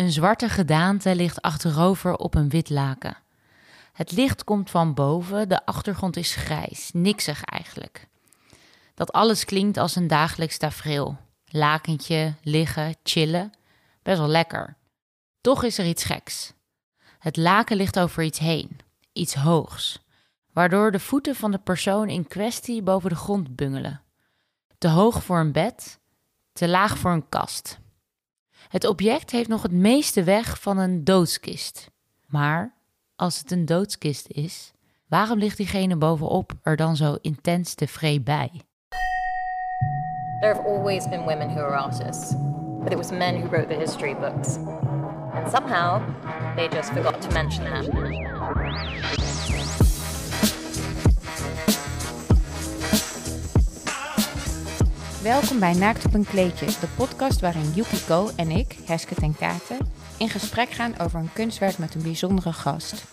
Een 0.00 0.12
zwarte 0.12 0.48
gedaante 0.48 1.14
ligt 1.14 1.42
achterover 1.42 2.16
op 2.16 2.34
een 2.34 2.48
wit 2.48 2.70
laken. 2.70 3.16
Het 3.92 4.12
licht 4.12 4.44
komt 4.44 4.70
van 4.70 4.94
boven, 4.94 5.48
de 5.48 5.66
achtergrond 5.66 6.16
is 6.16 6.34
grijs, 6.34 6.90
niksig 6.92 7.44
eigenlijk. 7.44 8.08
Dat 8.94 9.12
alles 9.12 9.44
klinkt 9.44 9.76
als 9.76 9.96
een 9.96 10.06
dagelijks 10.06 10.58
tafereel. 10.58 11.16
Lakentje, 11.44 12.34
liggen, 12.42 12.94
chillen. 13.02 13.52
Best 14.02 14.18
wel 14.18 14.28
lekker. 14.28 14.76
Toch 15.40 15.64
is 15.64 15.78
er 15.78 15.86
iets 15.86 16.04
geks. 16.04 16.52
Het 17.18 17.36
laken 17.36 17.76
ligt 17.76 17.98
over 17.98 18.22
iets 18.22 18.38
heen, 18.38 18.78
iets 19.12 19.34
hoogs, 19.34 20.04
waardoor 20.52 20.90
de 20.90 21.00
voeten 21.00 21.34
van 21.34 21.50
de 21.50 21.58
persoon 21.58 22.08
in 22.08 22.26
kwestie 22.26 22.82
boven 22.82 23.10
de 23.10 23.16
grond 23.16 23.56
bungelen. 23.56 24.00
Te 24.78 24.88
hoog 24.88 25.22
voor 25.24 25.38
een 25.38 25.52
bed, 25.52 25.98
te 26.52 26.68
laag 26.68 26.98
voor 26.98 27.12
een 27.12 27.28
kast. 27.28 27.78
Het 28.70 28.86
object 28.86 29.30
heeft 29.30 29.48
nog 29.48 29.62
het 29.62 29.72
meeste 29.72 30.22
weg 30.22 30.60
van 30.60 30.78
een 30.78 31.04
doodskist. 31.04 31.90
Maar 32.26 32.74
als 33.16 33.38
het 33.38 33.50
een 33.50 33.64
doodskist 33.64 34.28
is, 34.28 34.72
waarom 35.08 35.38
ligt 35.38 35.56
diegene 35.56 35.96
bovenop 35.96 36.52
er 36.62 36.76
dan 36.76 36.96
zo 36.96 37.16
intens 37.20 37.74
tevreden 37.74 38.24
bij? 38.24 38.50
There 40.40 40.54
have 40.54 40.68
always 40.68 41.08
been 41.08 41.20
women 41.20 41.48
who 41.48 41.60
are 41.60 41.76
artists, 41.76 42.34
but 42.82 42.92
it 42.92 42.96
was 42.96 43.10
men 43.10 43.40
who 43.40 43.48
wrote 43.48 43.66
the 43.66 43.78
history 43.78 44.14
books. 44.14 44.56
And 45.32 45.50
somehow, 45.50 46.02
they 46.56 46.68
just 46.68 46.90
forgot 46.90 47.20
to 47.20 47.32
mention 47.32 47.64
that. 47.64 49.29
Welkom 55.22 55.58
bij 55.58 55.74
Naakt 55.74 56.06
op 56.06 56.14
een 56.14 56.24
kleedje, 56.24 56.66
de 56.66 56.88
podcast 56.96 57.40
waarin 57.40 57.72
Yukiko 57.74 58.28
en 58.36 58.50
ik, 58.50 58.76
Heske 58.86 59.14
ten 59.14 59.36
Katen, 59.36 59.78
in 60.18 60.28
gesprek 60.28 60.70
gaan 60.70 60.98
over 60.98 61.18
een 61.18 61.32
kunstwerk 61.32 61.78
met 61.78 61.94
een 61.94 62.02
bijzondere 62.02 62.52
gast. 62.52 63.04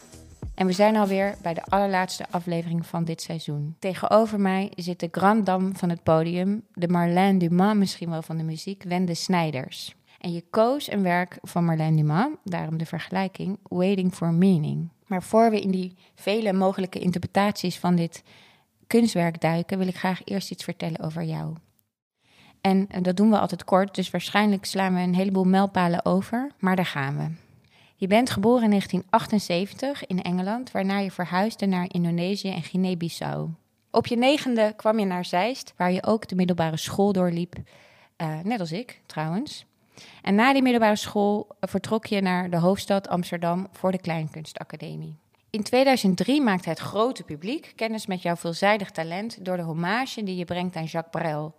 En 0.56 0.68
we 0.68 0.72
zijn 0.74 0.96
alweer 0.96 1.36
bij 1.42 1.54
de 1.54 1.64
allerlaatste 1.64 2.26
aflevering 2.30 2.86
van 2.86 3.04
dit 3.04 3.22
seizoen. 3.22 3.76
Tegenover 3.80 4.40
mij 4.40 4.72
zit 4.76 5.00
de 5.00 5.08
grand 5.12 5.46
dame 5.46 5.72
van 5.74 5.90
het 5.90 6.04
podium, 6.04 6.64
de 6.74 6.88
Marlène 6.88 7.38
Dumas 7.38 7.76
misschien 7.76 8.10
wel 8.10 8.22
van 8.22 8.38
de 8.38 8.44
muziek, 8.44 8.84
Wende 8.84 9.14
Snijders. 9.14 9.96
En 10.20 10.34
je 10.34 10.44
koos 10.50 10.92
een 10.92 11.04
werk 11.04 11.38
van 11.42 11.66
Marlène 11.66 11.96
Dumas, 11.96 12.30
daarom 12.44 12.78
de 12.78 12.86
vergelijking, 12.86 13.60
Waiting 13.64 14.14
for 14.14 14.34
Meaning. 14.34 14.90
Maar 15.08 15.24
voor 15.24 15.50
we 15.50 15.62
in 15.62 15.72
die 15.72 15.96
vele 16.16 16.54
mogelijke 16.54 17.00
interpretaties 17.00 17.80
van 17.80 17.96
dit 17.96 18.24
kunstwerk 18.88 19.42
duiken, 19.42 19.78
wil 19.78 19.88
ik 19.88 19.98
graag 19.98 20.22
eerst 20.24 20.52
iets 20.52 20.64
vertellen 20.64 21.00
over 21.00 21.24
jou. 21.24 21.56
En 22.62 22.88
dat 23.02 23.18
doen 23.18 23.30
we 23.30 23.40
altijd 23.40 23.64
kort, 23.64 23.96
dus 23.96 24.10
waarschijnlijk 24.10 24.66
slaan 24.66 24.94
we 24.94 25.02
een 25.02 25.16
heleboel 25.16 25.44
mijlpalen 25.44 26.06
over, 26.06 26.52
maar 26.60 26.76
daar 26.76 26.86
gaan 26.86 27.18
we. 27.18 27.46
Je 27.96 28.08
bent 28.08 28.30
geboren 28.30 28.64
in 28.64 28.70
1978 28.70 30.08
in 30.08 30.22
Engeland, 30.22 30.72
waarna 30.72 30.98
je 30.98 31.12
verhuisde 31.12 31.66
naar 31.66 31.86
Indonesië 31.88 32.50
en 32.50 32.64
Guinea-Bissau. 32.64 33.50
Op 33.92 34.08
je 34.08 34.18
negende 34.18 34.74
kwam 34.76 35.00
je 35.00 35.06
naar 35.06 35.26
Zeist, 35.26 35.74
waar 35.78 35.92
je 35.92 36.04
ook 36.04 36.28
de 36.28 36.36
middelbare 36.36 36.78
school 36.78 37.14
doorliep, 37.14 37.56
uh, 38.18 38.40
net 38.44 38.60
als 38.60 38.72
ik 38.72 39.02
trouwens. 39.06 39.66
En 40.22 40.36
na 40.36 40.54
die 40.54 40.62
middelbare 40.62 40.96
school 40.96 41.48
vertrok 41.60 42.06
je 42.06 42.22
naar 42.22 42.50
de 42.50 42.58
hoofdstad 42.58 43.08
Amsterdam 43.08 43.68
voor 43.72 43.92
de 43.92 44.02
Kleinkunstacademie. 44.02 45.16
In 45.50 45.64
2003 45.64 46.42
maakte 46.42 46.70
het 46.70 46.80
grote 46.80 47.24
publiek 47.24 47.74
kennis 47.76 48.06
met 48.06 48.22
jouw 48.22 48.36
veelzijdig 48.36 48.92
talent 48.92 49.46
door 49.46 49.58
de 49.58 49.64
hommage 49.64 50.24
die 50.24 50.36
je 50.36 50.46
brengt 50.46 50.76
aan 50.76 50.84
Jacques 50.84 51.24
Brel, 51.24 51.56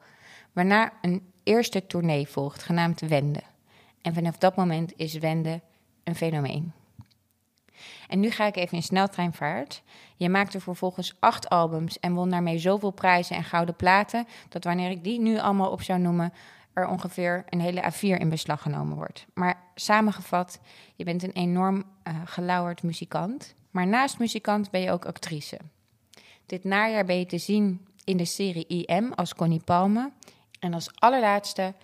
waarna 0.58 0.92
een 1.00 1.32
eerste 1.42 1.86
tournee 1.86 2.28
volgt, 2.28 2.62
genaamd 2.62 3.00
Wende. 3.00 3.42
En 4.02 4.14
vanaf 4.14 4.38
dat 4.38 4.56
moment 4.56 4.92
is 4.96 5.14
Wende 5.14 5.60
een 6.04 6.14
fenomeen. 6.14 6.72
En 8.08 8.20
nu 8.20 8.30
ga 8.30 8.46
ik 8.46 8.56
even 8.56 8.76
in 8.76 8.82
sneltreinvaart. 8.82 9.82
Je 10.16 10.28
maakte 10.28 10.60
vervolgens 10.60 11.16
acht 11.18 11.48
albums 11.48 12.00
en 12.00 12.14
won 12.14 12.30
daarmee 12.30 12.58
zoveel 12.58 12.90
prijzen 12.90 13.36
en 13.36 13.44
gouden 13.44 13.76
platen, 13.76 14.26
dat 14.48 14.64
wanneer 14.64 14.90
ik 14.90 15.04
die 15.04 15.20
nu 15.20 15.38
allemaal 15.38 15.70
op 15.70 15.82
zou 15.82 15.98
noemen, 15.98 16.32
er 16.72 16.88
ongeveer 16.88 17.44
een 17.48 17.60
hele 17.60 17.92
A4 17.92 18.20
in 18.20 18.28
beslag 18.28 18.62
genomen 18.62 18.96
wordt. 18.96 19.26
Maar 19.34 19.62
samengevat, 19.74 20.60
je 20.94 21.04
bent 21.04 21.22
een 21.22 21.32
enorm 21.32 21.76
uh, 21.76 22.14
gelauwerd 22.24 22.82
muzikant. 22.82 23.54
Maar 23.70 23.86
naast 23.86 24.18
muzikant 24.18 24.70
ben 24.70 24.80
je 24.80 24.90
ook 24.90 25.04
actrice. 25.06 25.58
Dit 26.46 26.64
najaar 26.64 27.04
ben 27.04 27.18
je 27.18 27.26
te 27.26 27.38
zien 27.38 27.86
in 28.04 28.16
de 28.16 28.24
serie 28.24 28.66
IM 28.66 29.12
als 29.12 29.34
Connie 29.34 29.62
Palme. 29.64 30.10
En 30.58 30.74
als 30.74 30.90
allerlaatste 30.94 31.74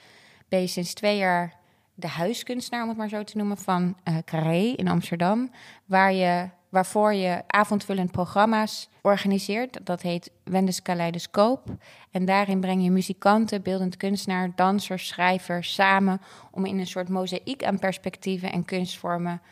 ben 0.48 0.60
je 0.60 0.66
sinds 0.66 0.94
twee 0.94 1.16
jaar 1.16 1.54
de 1.94 2.08
huiskunstenaar, 2.08 2.82
om 2.82 2.88
het 2.88 2.98
maar 2.98 3.08
zo 3.08 3.24
te 3.24 3.36
noemen, 3.36 3.56
van 3.56 3.96
uh, 4.04 4.16
Carré 4.24 4.72
in 4.76 4.88
Amsterdam. 4.88 5.50
Waar 5.84 6.12
je, 6.12 6.48
waarvoor 6.68 7.14
je 7.14 7.42
avondvullend 7.46 8.10
programma's 8.10 8.88
organiseert. 9.02 9.86
Dat 9.86 10.02
heet 10.02 10.30
Wendes 10.44 10.82
Kaleidoscoop. 10.82 11.68
En 12.10 12.24
daarin 12.24 12.60
breng 12.60 12.82
je 12.82 12.90
muzikanten, 12.90 13.62
beeldend 13.62 13.96
kunstenaar, 13.96 14.50
dansers, 14.54 15.06
schrijvers 15.06 15.74
samen... 15.74 16.20
om 16.50 16.64
in 16.64 16.78
een 16.78 16.86
soort 16.86 17.08
mozaïek 17.08 17.64
aan 17.64 17.78
perspectieven 17.78 18.52
en 18.52 18.64
kunstvormen 18.64 19.42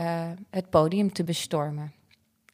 uh, 0.00 0.30
het 0.50 0.70
podium 0.70 1.12
te 1.12 1.24
bestormen. 1.24 1.92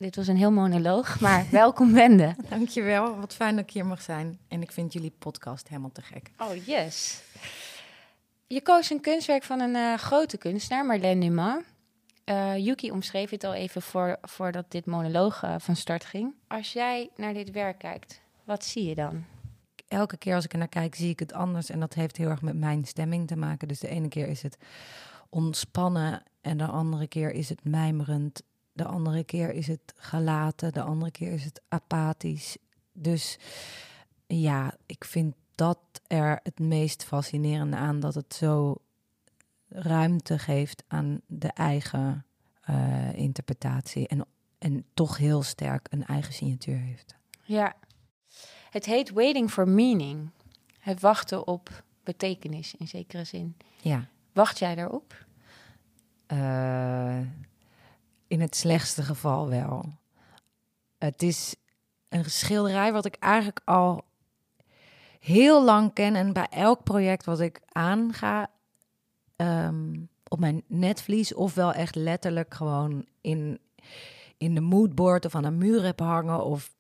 Dit 0.02 0.16
was 0.16 0.26
een 0.26 0.36
heel 0.36 0.50
monoloog, 0.50 1.20
maar 1.20 1.46
welkom 1.62 1.92
Wende. 1.92 2.34
Dankjewel, 2.48 3.16
wat 3.16 3.34
fijn 3.34 3.56
dat 3.56 3.64
ik 3.64 3.70
hier 3.70 3.86
mag 3.86 4.02
zijn. 4.02 4.38
En 4.48 4.62
ik 4.62 4.72
vind 4.72 4.92
jullie 4.92 5.12
podcast 5.18 5.68
helemaal 5.68 5.92
te 5.92 6.02
gek. 6.02 6.30
Oh, 6.38 6.66
yes. 6.66 7.22
Je 8.46 8.62
koos 8.62 8.90
een 8.90 9.00
kunstwerk 9.00 9.42
van 9.42 9.60
een 9.60 9.74
uh, 9.74 9.94
grote 9.94 10.38
kunstenaar, 10.38 10.86
Marlène 10.86 11.20
Dumas. 11.20 11.62
Uh, 12.24 12.56
Yuki 12.56 12.90
omschreef 12.90 13.30
het 13.30 13.44
al 13.44 13.54
even 13.54 13.82
voor, 13.82 14.18
voordat 14.22 14.70
dit 14.70 14.86
monoloog 14.86 15.42
uh, 15.44 15.54
van 15.58 15.76
start 15.76 16.04
ging. 16.04 16.34
Als 16.46 16.72
jij 16.72 17.10
naar 17.16 17.34
dit 17.34 17.50
werk 17.50 17.78
kijkt, 17.78 18.20
wat 18.44 18.64
zie 18.64 18.84
je 18.84 18.94
dan? 18.94 19.24
Elke 19.88 20.16
keer 20.16 20.34
als 20.34 20.44
ik 20.44 20.52
er 20.52 20.58
naar 20.58 20.68
kijk, 20.68 20.94
zie 20.94 21.10
ik 21.10 21.18
het 21.18 21.32
anders. 21.32 21.70
En 21.70 21.80
dat 21.80 21.94
heeft 21.94 22.16
heel 22.16 22.28
erg 22.28 22.42
met 22.42 22.56
mijn 22.56 22.84
stemming 22.84 23.26
te 23.26 23.36
maken. 23.36 23.68
Dus 23.68 23.80
de 23.80 23.88
ene 23.88 24.08
keer 24.08 24.28
is 24.28 24.42
het 24.42 24.56
ontspannen 25.28 26.22
en 26.40 26.56
de 26.56 26.66
andere 26.66 27.06
keer 27.06 27.30
is 27.30 27.48
het 27.48 27.64
mijmerend. 27.64 28.42
De 28.72 28.84
andere 28.84 29.24
keer 29.24 29.52
is 29.52 29.66
het 29.66 29.92
gelaten, 29.96 30.72
de 30.72 30.82
andere 30.82 31.10
keer 31.10 31.32
is 31.32 31.44
het 31.44 31.60
apathisch. 31.68 32.56
Dus 32.92 33.38
ja, 34.26 34.74
ik 34.86 35.04
vind 35.04 35.34
dat 35.54 35.78
er 36.06 36.40
het 36.42 36.58
meest 36.58 37.04
fascinerende 37.04 37.76
aan 37.76 38.00
dat 38.00 38.14
het 38.14 38.34
zo 38.34 38.76
ruimte 39.68 40.38
geeft 40.38 40.84
aan 40.88 41.20
de 41.26 41.48
eigen 41.48 42.24
uh, 42.70 43.12
interpretatie 43.12 44.08
en, 44.08 44.26
en 44.58 44.84
toch 44.94 45.16
heel 45.16 45.42
sterk 45.42 45.86
een 45.90 46.06
eigen 46.06 46.32
signatuur 46.32 46.78
heeft. 46.78 47.16
Ja, 47.42 47.74
het 48.70 48.84
heet 48.84 49.10
Waiting 49.10 49.50
for 49.50 49.68
Meaning. 49.68 50.30
Het 50.78 51.00
wachten 51.00 51.46
op 51.46 51.84
betekenis 52.04 52.74
in 52.74 52.88
zekere 52.88 53.24
zin. 53.24 53.56
Ja. 53.80 54.08
Wacht 54.32 54.58
jij 54.58 54.74
daarop? 54.74 55.26
Uh, 56.32 57.18
in 58.32 58.40
het 58.40 58.56
slechtste 58.56 59.02
geval 59.02 59.48
wel. 59.48 59.84
Het 60.98 61.22
is 61.22 61.54
een 62.08 62.24
schilderij 62.24 62.92
wat 62.92 63.04
ik 63.04 63.14
eigenlijk 63.14 63.60
al 63.64 64.04
heel 65.20 65.64
lang 65.64 65.92
ken. 65.92 66.14
En 66.14 66.32
bij 66.32 66.46
elk 66.50 66.82
project 66.82 67.24
wat 67.24 67.40
ik 67.40 67.60
aanga 67.68 68.50
um, 69.36 70.08
op 70.28 70.38
mijn 70.38 70.62
netvlies, 70.66 71.34
ofwel 71.34 71.72
echt 71.72 71.94
letterlijk 71.94 72.54
gewoon 72.54 73.06
in, 73.20 73.58
in 74.36 74.54
de 74.54 74.60
moodboard 74.60 75.24
of 75.24 75.34
aan 75.34 75.44
een 75.44 75.58
muur 75.58 75.84
heb 75.84 75.98
hangen 75.98 76.44
of 76.44 76.74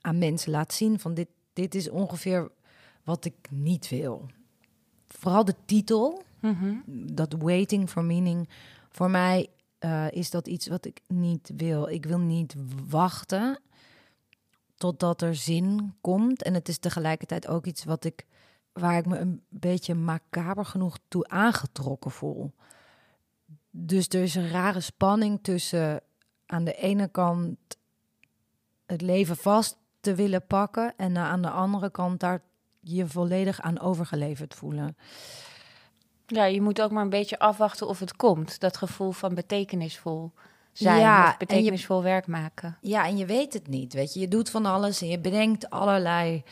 aan 0.00 0.18
mensen 0.18 0.50
laat 0.50 0.72
zien 0.72 0.98
van 0.98 1.14
dit, 1.14 1.28
dit 1.52 1.74
is 1.74 1.90
ongeveer 1.90 2.50
wat 3.04 3.24
ik 3.24 3.34
niet 3.50 3.88
wil. 3.88 4.26
Vooral 5.06 5.44
de 5.44 5.54
titel, 5.64 6.22
mm 6.40 6.54
-hmm. 6.54 6.82
dat 7.14 7.34
waiting 7.38 7.90
for 7.90 8.04
meaning, 8.04 8.48
voor 8.90 9.10
mij 9.10 9.48
uh, 9.84 10.10
is 10.10 10.30
dat 10.30 10.46
iets 10.46 10.66
wat 10.66 10.84
ik 10.84 11.00
niet 11.06 11.50
wil. 11.56 11.88
Ik 11.88 12.04
wil 12.04 12.18
niet 12.18 12.54
wachten 12.88 13.60
totdat 14.76 15.22
er 15.22 15.34
zin 15.34 15.94
komt. 16.00 16.42
En 16.42 16.54
het 16.54 16.68
is 16.68 16.78
tegelijkertijd 16.78 17.46
ook 17.48 17.66
iets 17.66 17.84
wat 17.84 18.04
ik, 18.04 18.26
waar 18.72 18.98
ik 18.98 19.06
me 19.06 19.18
een 19.18 19.42
beetje 19.48 19.94
macaber 19.94 20.64
genoeg 20.64 20.98
toe 21.08 21.28
aangetrokken 21.28 22.10
voel. 22.10 22.52
Dus 23.70 24.08
er 24.08 24.22
is 24.22 24.34
een 24.34 24.50
rare 24.50 24.80
spanning 24.80 25.38
tussen 25.42 26.00
aan 26.46 26.64
de 26.64 26.74
ene 26.74 27.08
kant 27.08 27.58
het 28.86 29.00
leven 29.00 29.36
vast 29.36 29.76
te 30.00 30.14
willen 30.14 30.46
pakken 30.46 30.94
en 30.96 31.16
aan 31.16 31.42
de 31.42 31.50
andere 31.50 31.90
kant 31.90 32.20
daar 32.20 32.42
je 32.80 33.06
volledig 33.06 33.60
aan 33.60 33.80
overgeleverd 33.80 34.54
voelen. 34.54 34.96
Ja, 36.26 36.44
je 36.44 36.60
moet 36.60 36.82
ook 36.82 36.90
maar 36.90 37.02
een 37.02 37.08
beetje 37.08 37.38
afwachten 37.38 37.88
of 37.88 37.98
het 37.98 38.16
komt. 38.16 38.60
Dat 38.60 38.76
gevoel 38.76 39.10
van 39.10 39.34
betekenisvol 39.34 40.32
zijn 40.72 41.00
ja, 41.00 41.28
of 41.28 41.36
betekenisvol 41.36 41.96
je, 41.96 42.02
werk 42.02 42.26
maken. 42.26 42.78
Ja, 42.80 43.06
en 43.06 43.16
je 43.16 43.26
weet 43.26 43.52
het 43.52 43.68
niet, 43.68 43.92
weet 43.92 44.14
je. 44.14 44.20
Je 44.20 44.28
doet 44.28 44.50
van 44.50 44.66
alles 44.66 45.02
en 45.02 45.08
je 45.08 45.20
bedenkt 45.20 45.70
allerlei 45.70 46.42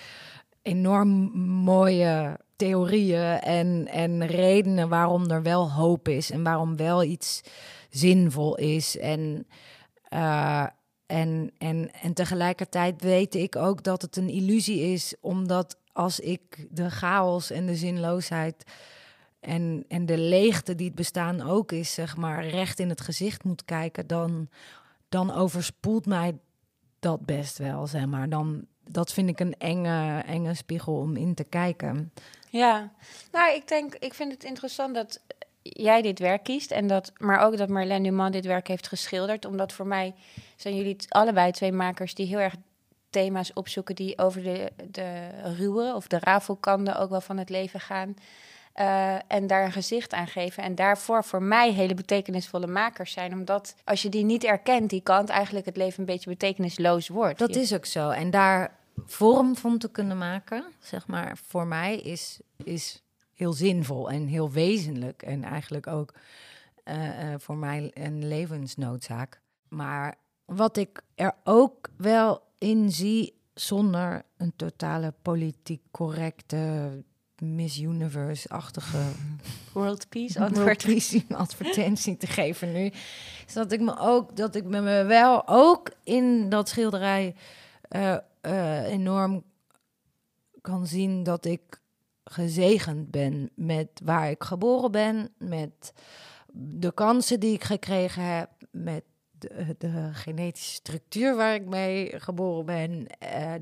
enorm 0.62 1.08
mooie 1.62 2.38
theorieën 2.56 3.40
en, 3.40 3.88
en 3.88 4.26
redenen 4.26 4.88
waarom 4.88 5.31
er 5.31 5.43
wel 5.43 5.72
hoop 5.72 6.08
is 6.08 6.31
en 6.31 6.43
waarom 6.43 6.76
wel 6.76 7.02
iets 7.02 7.40
zinvol 7.90 8.56
is. 8.56 8.99
En, 8.99 9.46
uh, 10.14 10.67
en, 11.06 11.52
en, 11.58 11.90
en 12.02 12.14
tegelijkertijd 12.14 13.02
weet 13.02 13.34
ik 13.34 13.56
ook 13.56 13.82
dat 13.82 14.02
het 14.02 14.17
een 14.17 14.28
illusie 14.28 14.93
is, 14.93 15.14
omdat 15.20 15.76
als 15.93 16.20
ik 16.20 16.67
de 16.70 16.90
chaos 16.90 17.50
en 17.50 17.67
de 17.67 17.76
zinloosheid 17.76 18.64
en, 19.41 19.85
en 19.89 20.07
de 20.07 20.19
leegte 20.19 20.75
die 20.75 20.87
het 20.87 20.95
bestaan 20.95 21.43
ook 21.43 21.73
is, 21.73 21.95
zeg 21.95 22.17
maar, 22.17 22.47
recht 22.47 22.79
in 22.79 22.89
het 22.89 23.01
gezicht 23.01 23.45
moet 23.45 23.65
kijken, 23.65 24.07
dan, 24.07 24.49
dan 25.09 25.35
overspoelt 25.35 26.07
mij 26.07 26.39
dat 26.99 27.27
best 27.27 27.59
wel, 27.59 27.87
zeg 27.87 28.07
maar. 28.07 28.29
Dan, 28.29 28.67
dat 28.85 29.13
vind 29.13 29.29
ik 29.29 29.41
een 29.41 29.55
enge, 29.59 30.23
enge 30.27 30.55
spiegel 30.55 30.95
om 30.95 31.17
in 31.17 31.35
te 31.35 31.45
kijken. 31.45 32.13
Ja, 32.49 32.93
nou, 33.33 33.55
ik 33.55 33.69
denk, 33.69 33.95
ik 33.95 34.15
vind 34.15 34.33
het 34.33 34.45
interessant 34.45 34.95
dat 34.95 35.21
jij 35.63 36.03
dit 36.03 36.19
werk 36.19 36.43
kiest 36.43 36.71
en 36.71 36.87
dat, 36.87 37.13
maar 37.17 37.39
ook 37.39 37.57
dat 37.57 37.69
Marlène 37.69 38.03
Dumas 38.03 38.31
dit 38.31 38.45
werk 38.45 38.69
heeft 38.69 38.89
geschilderd, 38.89 39.45
omdat 39.45 39.73
voor 39.73 39.87
mij 39.87 40.15
zijn 40.57 40.77
jullie 40.77 40.97
allebei 41.09 41.53
twee 41.53 41.73
makers 41.73 42.15
die 42.15 42.27
heel 42.27 42.39
erg 42.39 42.55
thema's 43.11 43.53
opzoeken 43.55 43.95
die 43.95 44.19
over 44.19 44.43
de, 44.43 44.73
de 44.91 45.29
ruwe 45.57 45.95
of 45.95 46.07
de 46.07 46.19
rafelkanden 46.19 46.99
ook 46.99 47.11
wel 47.11 47.21
van 47.21 47.37
het 47.37 47.49
leven 47.49 47.81
gaan. 47.81 48.15
Uh, 48.81 49.15
en 49.27 49.47
daar 49.47 49.65
een 49.65 49.73
gezicht 49.73 50.12
aan 50.12 50.27
geven. 50.27 50.62
En 50.62 50.75
daarvoor 50.75 51.25
voor 51.25 51.43
mij 51.43 51.73
hele 51.73 51.94
betekenisvolle 51.94 52.67
makers 52.67 53.12
zijn. 53.12 53.32
Omdat 53.32 53.75
als 53.85 54.03
je 54.03 54.09
die 54.09 54.25
niet 54.25 54.44
erkent, 54.44 54.91
die 54.91 55.00
kant, 55.00 55.29
eigenlijk 55.29 55.67
het 55.67 55.77
leven 55.77 56.00
een 56.00 56.06
beetje 56.06 56.31
betekenisloos 56.31 57.09
wordt. 57.09 57.38
Dat 57.38 57.56
is 57.56 57.75
ook 57.75 57.87
zo. 57.87 58.11
En 58.11 58.31
daar 58.31 58.77
vorm 59.06 59.56
van 59.56 59.79
te 59.79 59.91
kunnen 59.91 60.19
maken, 60.19 60.65
zeg 60.79 61.06
maar, 61.06 61.38
voor 61.47 61.67
mij 61.67 61.97
is, 61.97 62.41
is 62.65 63.03
heel 63.35 63.53
zinvol 63.53 64.11
en 64.11 64.27
heel 64.27 64.50
wezenlijk. 64.50 65.23
En 65.23 65.44
eigenlijk 65.44 65.87
ook 65.87 66.15
uh, 66.85 66.94
uh, 66.94 67.35
voor 67.38 67.56
mij 67.56 67.91
een 67.94 68.29
levensnoodzaak. 68.29 69.41
Maar 69.69 70.15
wat 70.44 70.77
ik 70.77 71.03
er 71.15 71.32
ook 71.44 71.88
wel 71.97 72.43
in 72.59 72.91
zie, 72.91 73.41
zonder 73.55 74.23
een 74.37 74.53
totale 74.56 75.15
politiek 75.23 75.82
correcte 75.91 76.91
Miss 77.41 77.79
Universe-achtige 77.79 78.99
World 79.73 80.09
Peace, 80.09 80.51
World 80.51 80.85
Peace 80.85 81.25
advertentie 81.37 82.17
te 82.17 82.27
geven 82.27 82.73
nu. 82.73 82.91
Is 83.47 83.53
dat 83.53 83.73
ik 83.73 83.81
me 83.81 83.99
ook, 83.99 84.37
dat 84.37 84.55
ik 84.55 84.65
me 84.65 85.05
wel 85.05 85.49
ook 85.49 85.91
in 86.05 86.49
dat 86.49 86.69
schilderij 86.69 87.35
uh, 87.91 88.17
uh, 88.43 88.85
enorm 88.85 89.43
kan 90.61 90.87
zien 90.87 91.23
dat 91.23 91.45
ik 91.45 91.81
gezegend 92.25 93.11
ben 93.11 93.51
met 93.55 93.89
waar 94.05 94.31
ik 94.31 94.45
geboren 94.45 94.91
ben, 94.91 95.33
met 95.39 95.93
de 96.53 96.93
kansen 96.93 97.41
die 97.41 97.55
ik 97.55 97.65
gekregen 97.65 98.37
heb, 98.37 98.51
met 98.71 99.05
de, 99.31 99.75
de 99.79 100.09
genetische 100.13 100.75
structuur 100.75 101.37
waar 101.37 101.55
ik 101.55 101.67
mee 101.67 102.21
geboren 102.21 102.67
ben. 102.67 103.07
Uh, 103.23 103.55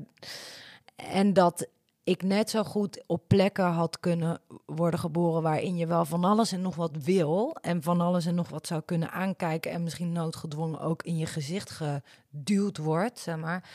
en 0.95 1.33
dat 1.33 1.67
ik 2.09 2.23
net 2.23 2.49
zo 2.49 2.63
goed 2.63 3.03
op 3.05 3.23
plekken 3.27 3.65
had 3.65 3.99
kunnen 3.99 4.41
worden 4.65 4.99
geboren 4.99 5.41
waarin 5.41 5.77
je 5.77 5.87
wel 5.87 6.05
van 6.05 6.23
alles 6.23 6.51
en 6.51 6.61
nog 6.61 6.75
wat 6.75 6.97
wil 7.03 7.55
en 7.61 7.83
van 7.83 8.01
alles 8.01 8.25
en 8.25 8.35
nog 8.35 8.49
wat 8.49 8.67
zou 8.67 8.81
kunnen 8.81 9.11
aankijken 9.11 9.71
en 9.71 9.83
misschien 9.83 10.11
noodgedwongen 10.11 10.79
ook 10.79 11.03
in 11.03 11.17
je 11.17 11.25
gezicht 11.25 11.69
geduwd 11.69 12.77
wordt, 12.77 13.19
zeg 13.19 13.37
maar. 13.37 13.69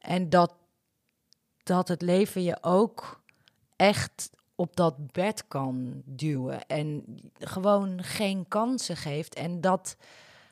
En 0.00 0.28
dat, 0.28 0.54
dat 1.62 1.88
het 1.88 2.02
leven 2.02 2.42
je 2.42 2.58
ook 2.60 3.20
echt 3.76 4.30
op 4.54 4.76
dat 4.76 5.12
bed 5.12 5.44
kan 5.48 6.02
duwen 6.04 6.66
en 6.66 7.04
gewoon 7.38 8.02
geen 8.02 8.48
kansen 8.48 8.96
geeft 8.96 9.34
en 9.34 9.60
dat 9.60 9.96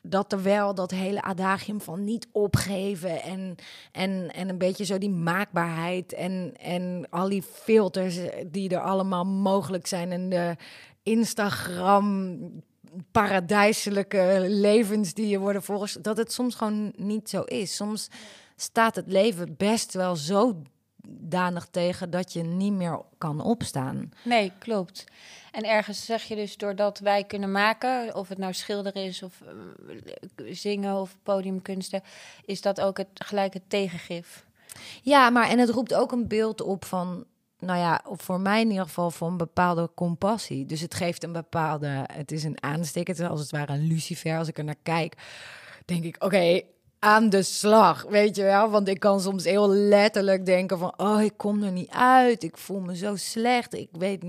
dat 0.01 0.31
er 0.31 0.43
wel 0.43 0.75
dat 0.75 0.91
hele 0.91 1.21
adagium 1.21 1.81
van 1.81 2.03
niet 2.03 2.27
opgeven 2.31 3.21
en, 3.21 3.55
en, 3.91 4.31
en 4.33 4.49
een 4.49 4.57
beetje 4.57 4.85
zo 4.85 4.97
die 4.97 5.09
maakbaarheid 5.09 6.13
en, 6.13 6.53
en 6.59 7.07
al 7.09 7.29
die 7.29 7.43
filters 7.43 8.17
die 8.47 8.69
er 8.69 8.81
allemaal 8.81 9.25
mogelijk 9.25 9.87
zijn 9.87 10.11
en 10.11 10.29
de 10.29 10.55
Instagram 11.03 12.37
paradijselijke 13.11 14.45
levens 14.47 15.13
die 15.13 15.27
je 15.27 15.39
worden 15.39 15.63
volgens 15.63 15.97
dat 16.01 16.17
het 16.17 16.31
soms 16.31 16.55
gewoon 16.55 16.93
niet 16.95 17.29
zo 17.29 17.41
is. 17.41 17.75
Soms 17.75 18.07
staat 18.55 18.95
het 18.95 19.07
leven 19.07 19.55
best 19.57 19.93
wel 19.93 20.15
zo 20.15 20.61
danig 21.11 21.67
tegen 21.71 22.09
dat 22.09 22.33
je 22.33 22.43
niet 22.43 22.73
meer 22.73 23.01
kan 23.17 23.41
opstaan. 23.41 24.11
Nee, 24.23 24.51
klopt. 24.59 25.03
En 25.51 25.63
ergens 25.63 26.05
zeg 26.05 26.23
je 26.23 26.35
dus 26.35 26.57
doordat 26.57 26.99
wij 26.99 27.23
kunnen 27.23 27.51
maken, 27.51 28.15
of 28.15 28.29
het 28.29 28.37
nou 28.37 28.53
schilderen 28.53 29.03
is 29.03 29.23
of 29.23 29.41
uh, 29.41 30.53
zingen 30.53 30.95
of 30.95 31.17
podiumkunsten, 31.23 32.01
is 32.45 32.61
dat 32.61 32.81
ook 32.81 32.97
het 32.97 33.07
gelijk 33.13 33.53
het 33.53 33.69
tegengif. 33.69 34.45
Ja, 35.01 35.29
maar 35.29 35.49
en 35.49 35.59
het 35.59 35.69
roept 35.69 35.93
ook 35.93 36.11
een 36.11 36.27
beeld 36.27 36.61
op 36.61 36.85
van, 36.85 37.25
nou 37.59 37.79
ja, 37.79 38.01
voor 38.05 38.39
mij 38.39 38.61
in 38.61 38.69
ieder 38.69 38.85
geval 38.85 39.11
van 39.11 39.37
bepaalde 39.37 39.89
compassie. 39.95 40.65
Dus 40.65 40.81
het 40.81 40.93
geeft 40.93 41.23
een 41.23 41.31
bepaalde, 41.31 42.05
het 42.13 42.31
is 42.31 42.43
een 42.43 42.57
is 43.03 43.19
als 43.19 43.39
het 43.39 43.51
ware 43.51 43.73
een 43.73 43.87
lucifer. 43.87 44.37
Als 44.37 44.47
ik 44.47 44.57
er 44.57 44.63
naar 44.63 44.75
kijk, 44.83 45.15
denk 45.85 46.03
ik, 46.03 46.23
oké, 46.23 46.61
aan 46.99 47.29
de 47.29 47.43
slag, 47.43 48.05
weet 48.09 48.35
je 48.35 48.43
wel? 48.43 48.69
Want 48.69 48.87
ik 48.87 48.99
kan 48.99 49.21
soms 49.21 49.43
heel 49.43 49.69
letterlijk 49.69 50.45
denken 50.45 50.77
van... 50.77 50.93
oh, 50.97 51.21
ik 51.21 51.33
kom 51.37 51.63
er 51.63 51.71
niet 51.71 51.89
uit, 51.89 52.43
ik 52.43 52.57
voel 52.57 52.79
me 52.79 52.95
zo 52.95 53.15
slecht. 53.15 53.73
Ik 53.73 53.89
weet, 53.91 54.23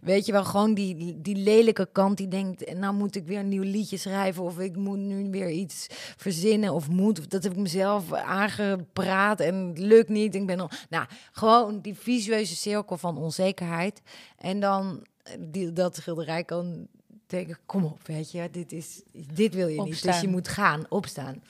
weet 0.00 0.26
je 0.26 0.32
wel, 0.32 0.44
gewoon 0.44 0.74
die, 0.74 1.20
die 1.20 1.36
lelijke 1.36 1.88
kant 1.92 2.16
die 2.16 2.28
denkt... 2.28 2.74
nou 2.74 2.94
moet 2.94 3.16
ik 3.16 3.26
weer 3.26 3.38
een 3.38 3.48
nieuw 3.48 3.62
liedje 3.62 3.96
schrijven... 3.96 4.42
of 4.42 4.58
ik 4.58 4.76
moet 4.76 4.98
nu 4.98 5.30
weer 5.30 5.50
iets 5.50 5.86
verzinnen 6.16 6.72
of 6.72 6.88
moet... 6.88 7.30
Dat 7.30 7.42
heb 7.42 7.52
ik 7.52 7.58
mezelf 7.58 8.12
aangepraat 8.12 9.40
en 9.40 9.54
het 9.54 9.78
lukt 9.78 10.08
niet. 10.08 10.34
Ik 10.34 10.46
ben 10.46 10.60
al... 10.60 10.70
Nou, 10.88 11.06
gewoon 11.32 11.80
die 11.80 11.94
visueuze 11.94 12.56
cirkel 12.56 12.96
van 12.96 13.18
onzekerheid. 13.18 14.02
En 14.38 14.60
dan 14.60 15.06
die, 15.38 15.72
dat 15.72 15.96
schilderij 15.96 16.44
kan 16.44 16.86
denken, 17.26 17.58
kom 17.66 17.84
op, 17.84 18.06
weet 18.06 18.30
je, 18.30 18.48
dit, 18.50 18.72
is, 18.72 19.02
dit 19.12 19.54
wil 19.54 19.68
je 19.68 19.82
niet. 19.82 20.02
Dus 20.02 20.20
je 20.20 20.28
moet 20.28 20.48
gaan, 20.48 20.86
opstaan. 20.88 21.42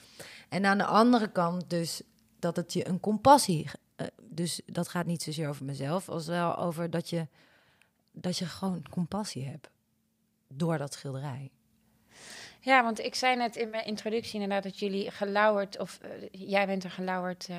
En 0.49 0.65
aan 0.65 0.77
de 0.77 0.85
andere 0.85 1.31
kant 1.31 1.69
dus 1.69 2.01
dat 2.39 2.55
het 2.55 2.73
je 2.73 2.87
een 2.87 2.99
compassie... 2.99 3.69
Uh, 4.01 4.07
dus 4.29 4.61
dat 4.65 4.87
gaat 4.87 5.05
niet 5.05 5.21
zozeer 5.21 5.49
over 5.49 5.65
mezelf, 5.65 6.09
als 6.09 6.27
wel 6.27 6.57
over 6.57 6.89
dat 6.89 7.09
je, 7.09 7.27
dat 8.11 8.37
je 8.37 8.45
gewoon 8.45 8.85
compassie 8.89 9.45
hebt 9.45 9.69
door 10.47 10.77
dat 10.77 10.93
schilderij. 10.93 11.51
Ja, 12.59 12.83
want 12.83 12.99
ik 12.99 13.15
zei 13.15 13.35
net 13.35 13.55
in 13.55 13.69
mijn 13.69 13.85
introductie 13.85 14.33
inderdaad 14.33 14.63
dat 14.63 14.79
jullie 14.79 15.11
gelauwerd, 15.11 15.79
of 15.79 15.99
uh, 16.01 16.09
jij 16.31 16.65
bent 16.65 16.83
een 16.83 16.91
gelauwerd 16.91 17.47
uh, 17.49 17.57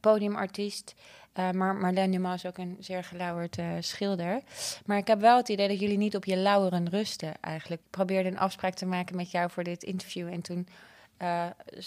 podiumartiest, 0.00 0.94
maar 1.32 1.74
Marlène 1.74 2.12
Dumas 2.12 2.44
is 2.44 2.46
ook 2.46 2.58
een 2.58 2.76
zeer 2.80 3.04
gelauwerd 3.04 3.58
schilder. 3.80 4.42
Maar 4.84 4.98
ik 4.98 5.06
heb 5.06 5.20
wel 5.20 5.36
het 5.36 5.48
idee 5.48 5.68
dat 5.68 5.80
jullie 5.80 5.96
niet 5.96 6.16
op 6.16 6.24
je 6.24 6.36
lauweren 6.36 6.88
rusten 6.88 7.40
eigenlijk. 7.40 7.82
Ik 7.82 7.90
probeerde 7.90 8.28
een 8.28 8.38
afspraak 8.38 8.74
te 8.74 8.86
maken 8.86 9.16
met 9.16 9.30
jou 9.30 9.50
voor 9.50 9.64
dit 9.64 9.82
interview 9.82 10.28
en 10.28 10.40
toen 10.40 10.68
uh, 11.22 11.46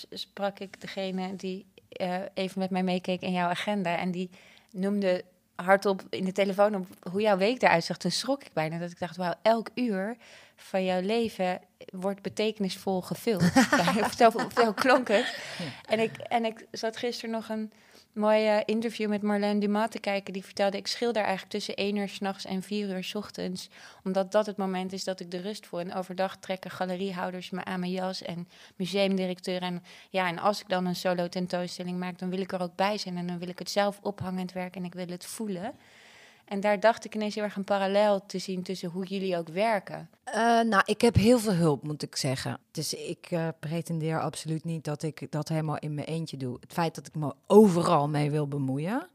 sprak 0.10 0.60
ik 0.60 0.82
degene 0.82 1.36
die 1.36 1.66
uh, 2.02 2.16
even 2.34 2.60
met 2.60 2.70
mij 2.70 2.84
meekeek 2.84 3.22
in 3.22 3.32
jouw 3.32 3.50
agenda. 3.50 3.98
En 3.98 4.12
die 4.12 4.30
noemde 4.72 5.24
hardop 5.56 6.02
in 6.10 6.26
de 6.26 6.32
telefoon 6.32 6.76
op 6.76 6.88
hoe 7.12 7.22
jouw 7.22 7.38
week 7.38 7.62
eruit 7.62 7.84
zag. 7.84 7.98
Toen 7.98 8.12
schrok 8.12 8.44
ik 8.44 8.54
bijna 8.54 8.78
dat 8.78 8.92
ik 8.92 9.00
dacht, 9.00 9.18
wauw, 9.18 9.34
elk 9.42 9.70
uur 9.76 10.16
van 10.56 10.86
jouw 10.86 11.02
leven 11.02 11.62
wordt 11.92 12.22
betekenisvol 12.22 13.02
gevuld. 13.02 13.44
zo, 14.18 14.32
zo 14.56 14.74
klonk 14.74 15.08
het. 15.08 15.38
En 15.86 16.00
ik, 16.00 16.18
en 16.18 16.46
ik 16.46 16.66
zat 16.72 16.98
gisteren 16.98 17.32
nog 17.32 17.50
een 17.50 17.72
mooie 18.20 18.64
interview 18.66 19.10
met 19.10 19.22
Marlène 19.22 19.60
Dumas 19.60 19.90
te 19.90 20.00
kijken. 20.00 20.34
Die 20.34 20.44
vertelde, 20.44 20.78
ik 20.78 20.88
schilder 20.88 21.22
eigenlijk 21.22 21.52
tussen 21.52 21.76
1 21.76 21.96
uur 21.96 22.10
s'nachts 22.10 22.46
en 22.46 22.64
4 22.64 22.90
uur 22.90 23.04
s 23.04 23.16
ochtends. 23.16 23.70
Omdat 24.04 24.32
dat 24.32 24.46
het 24.46 24.58
moment 24.58 24.94
is 24.94 25.04
dat 25.04 25.20
ik 25.20 25.32
de 25.32 25.42
rust 25.42 25.66
voel. 25.66 25.80
En 25.80 25.94
overdag 25.94 26.38
trekken 26.38 26.72
galeriehouders 26.72 27.50
me 27.50 27.64
aan 27.64 27.80
mijn 27.80 27.92
jas 27.92 28.22
en 28.22 28.48
museumdirecteur. 28.76 29.62
En 29.62 29.84
ja, 30.10 30.28
en 30.28 30.40
als 30.40 30.62
ik 30.62 30.70
dan 30.70 30.86
een 30.86 30.96
solo 30.96 31.28
tentoonstelling 31.28 32.00
maak, 32.00 32.20
dan 32.20 32.30
wil 32.30 32.40
ik 32.40 32.52
er 32.52 32.62
ook 32.62 32.76
bij 32.76 32.98
zijn. 32.98 33.18
En 33.18 33.28
dan 33.28 33.40
wil 33.40 33.50
ik 33.50 33.60
het 33.60 33.70
zelf 33.70 34.00
ophangend 34.02 34.52
werken 34.52 34.82
en 34.82 34.88
ik 34.88 34.94
wil 34.94 35.08
het 35.08 35.26
voelen. 35.26 35.74
En 36.50 36.60
daar 36.60 36.80
dacht 36.80 37.06
ik 37.06 37.16
ineens 37.16 37.36
heel 37.36 37.44
erg 37.44 37.56
een 37.56 37.64
parallel 37.64 38.26
te 38.26 38.38
zien 38.38 38.64
tussen 38.64 38.90
hoe 38.90 39.06
jullie 39.06 39.38
ook 39.38 39.50
werken. 39.50 40.10
Uh, 40.28 40.34
nou, 40.62 40.82
ik 40.86 41.02
heb 41.02 41.16
heel 41.16 41.40
veel 41.40 41.54
hulp, 41.54 41.84
moet 41.84 42.04
ik 42.04 42.16
zeggen. 42.16 42.60
Dus 42.72 42.94
ik 42.94 43.32
uh, 43.32 43.48
pretendeer 43.60 44.22
absoluut 44.22 44.64
niet 44.64 44.84
dat 44.84 45.04
ik 45.04 45.28
dat 45.30 45.48
helemaal 45.50 45.78
in 45.78 45.94
mijn 45.94 46.08
eentje 46.08 46.38
doe. 46.38 46.58
Het 46.60 46.74
feit 46.74 46.96
dat 46.96 47.08
ik 47.08 47.16
me 47.16 47.34
overal 47.48 48.08
mee 48.08 48.32
wil 48.32 48.48
bemoeien, 48.48 49.08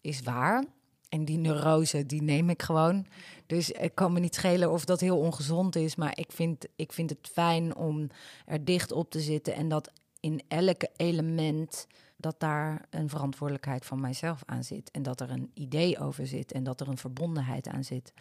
is 0.00 0.22
waar. 0.22 0.64
En 1.08 1.24
die 1.24 1.38
neurose, 1.38 2.06
die 2.06 2.22
neem 2.22 2.50
ik 2.50 2.62
gewoon. 2.62 3.06
Dus 3.46 3.70
het 3.78 3.94
kan 3.94 4.12
me 4.12 4.20
niet 4.20 4.34
schelen 4.34 4.70
of 4.70 4.84
dat 4.84 5.00
heel 5.00 5.18
ongezond 5.18 5.76
is. 5.76 5.96
Maar 5.96 6.18
ik 6.18 6.32
vind, 6.32 6.66
ik 6.76 6.92
vind 6.92 7.10
het 7.10 7.28
fijn 7.32 7.76
om 7.76 8.10
er 8.46 8.64
dicht 8.64 8.92
op 8.92 9.10
te 9.10 9.20
zitten. 9.20 9.54
En 9.54 9.68
dat 9.68 9.90
in 10.20 10.42
elke 10.48 10.90
element 10.96 11.86
dat 12.22 12.40
daar 12.40 12.86
een 12.90 13.08
verantwoordelijkheid 13.08 13.84
van 13.84 14.00
mijzelf 14.00 14.42
aan 14.46 14.64
zit. 14.64 14.90
En 14.90 15.02
dat 15.02 15.20
er 15.20 15.30
een 15.30 15.50
idee 15.54 15.98
over 15.98 16.26
zit 16.26 16.52
en 16.52 16.62
dat 16.64 16.80
er 16.80 16.88
een 16.88 16.98
verbondenheid 16.98 17.68
aan 17.68 17.84
zit. 17.84 18.12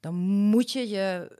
Dan 0.00 0.14
moet 0.14 0.72
je 0.72 0.88
je, 0.88 1.38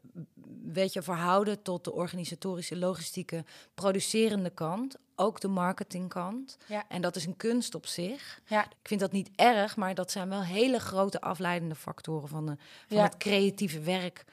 weet 0.65 0.93
je, 0.93 1.03
verhouden 1.03 1.63
tot 1.63 1.85
de 1.85 1.93
organisatorische, 1.93 2.77
logistieke, 2.77 3.45
producerende 3.75 4.51
kant. 4.51 4.97
Ook 5.17 5.41
de 5.41 5.49
marketingkant. 5.49 6.57
Ja. 6.67 6.85
En 6.89 7.01
dat 7.01 7.17
is 7.17 7.27
een 7.27 7.37
kunst 7.37 7.75
op 7.75 7.87
zich. 7.87 8.41
Ja. 8.47 8.65
Ik 8.65 8.89
vind 8.89 9.01
dat 9.01 9.13
niet 9.13 9.31
erg, 9.35 9.77
maar 9.77 9.95
dat 9.95 10.11
zijn 10.11 10.29
wel 10.29 10.43
hele 10.43 10.79
grote 10.79 11.21
afleidende 11.21 11.75
factoren 11.75 12.29
van, 12.29 12.47
de, 12.47 12.57
van 12.89 12.97
Ja. 12.97 13.03
het 13.03 13.17
creatieve 13.17 13.81
werk 13.81 14.25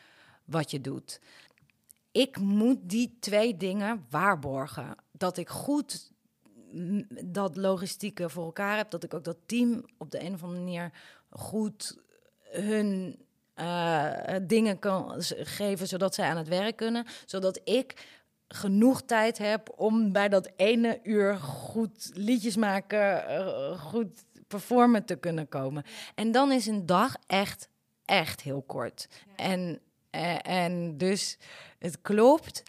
wat 0.45 0.71
je 0.71 0.81
doet. 0.81 1.19
Ik 2.11 2.39
moet 2.39 2.77
die 2.81 3.17
twee 3.19 3.57
dingen 3.57 4.05
waarborgen. 4.09 4.95
Dat 5.11 5.37
ik 5.37 5.49
goed 5.49 6.11
dat 7.25 7.57
logistieke 7.57 8.29
voor 8.29 8.45
elkaar 8.45 8.77
heb. 8.77 8.89
Dat 8.89 9.03
ik 9.03 9.13
ook 9.13 9.23
dat 9.23 9.37
team 9.45 9.85
op 9.97 10.11
de 10.11 10.23
een 10.23 10.33
of 10.33 10.43
andere 10.43 10.63
manier 10.63 10.91
goed 11.29 11.97
hun 12.41 13.19
eh, 13.53 14.35
dingen 14.41 14.79
kan 14.79 15.13
geven, 15.29 15.87
zodat 15.87 16.15
zij 16.15 16.29
aan 16.29 16.37
het 16.37 16.47
werk 16.47 16.75
kunnen. 16.75 17.05
Zodat 17.25 17.61
ik 17.63 18.05
genoeg 18.47 19.01
tijd 19.01 19.37
heb 19.37 19.73
om 19.75 20.11
bij 20.11 20.29
dat 20.29 20.51
ene 20.55 20.99
uur 21.03 21.37
goed 21.37 22.11
liedjes 22.13 22.55
maken, 22.55 23.27
eh, 23.27 23.81
goed 23.81 24.25
performen 24.47 25.05
te 25.05 25.15
kunnen 25.15 25.47
komen. 25.47 25.83
En 26.15 26.31
dan 26.31 26.51
is 26.51 26.65
een 26.65 26.85
dag 26.85 27.15
echt, 27.27 27.69
echt 28.05 28.41
heel 28.41 28.61
kort. 28.61 29.07
En, 29.35 29.79
eh, 30.09 30.47
en 30.47 30.97
dus 30.97 31.37
het 31.79 32.01
klopt 32.01 32.63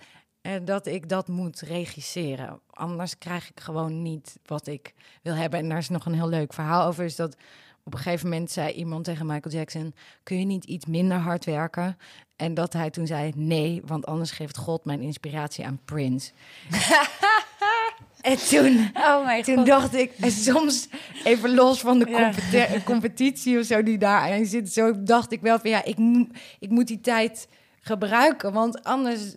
dat 0.64 0.86
ik 0.86 1.08
dat 1.08 1.28
moet 1.28 1.60
regisseren. 1.60 2.60
Anders 2.70 3.18
krijg 3.18 3.50
ik 3.50 3.60
gewoon 3.60 4.02
niet 4.02 4.36
wat 4.46 4.66
ik 4.66 4.94
wil 5.22 5.34
hebben. 5.34 5.58
En 5.60 5.68
daar 5.68 5.78
is 5.78 5.88
nog 5.88 6.06
een 6.06 6.14
heel 6.14 6.28
leuk 6.28 6.52
verhaal 6.52 6.86
over. 6.86 7.04
Is 7.04 7.16
dat 7.16 7.36
op 7.84 7.94
een 7.94 7.98
gegeven 8.00 8.28
moment 8.28 8.50
zei 8.50 8.72
iemand 8.72 9.04
tegen 9.04 9.26
Michael 9.26 9.54
Jackson: 9.54 9.94
Kun 10.22 10.38
je 10.38 10.44
niet 10.44 10.64
iets 10.64 10.86
minder 10.86 11.18
hard 11.18 11.44
werken? 11.44 11.98
En 12.36 12.54
dat 12.54 12.72
hij 12.72 12.90
toen 12.90 13.06
zei: 13.06 13.32
Nee, 13.34 13.82
want 13.84 14.06
anders 14.06 14.30
geeft 14.30 14.56
God 14.56 14.84
mijn 14.84 15.00
inspiratie 15.00 15.66
aan 15.66 15.80
Prince. 15.84 16.30
en 18.20 18.36
toen. 18.36 18.90
Oh 18.94 19.24
mijn 19.24 19.42
Toen 19.42 19.56
god. 19.56 19.66
dacht 19.66 19.94
ik, 19.94 20.12
en 20.20 20.30
soms 20.30 20.88
even 21.24 21.54
los 21.54 21.80
van 21.80 21.98
de 21.98 22.06
Ja. 22.50 22.66
competitie 22.84 23.58
of 23.58 23.64
zo 23.66 23.82
die 23.82 23.98
daarin 23.98 24.46
zit, 24.46 24.72
zo 24.72 25.02
dacht 25.02 25.32
ik 25.32 25.40
wel 25.40 25.58
van 25.58 25.70
ja, 25.70 25.84
ik, 25.84 25.96
ik 26.58 26.68
moet 26.70 26.86
die 26.86 27.00
tijd 27.00 27.48
gebruiken, 27.88 28.52
want 28.52 28.84
anders 28.84 29.34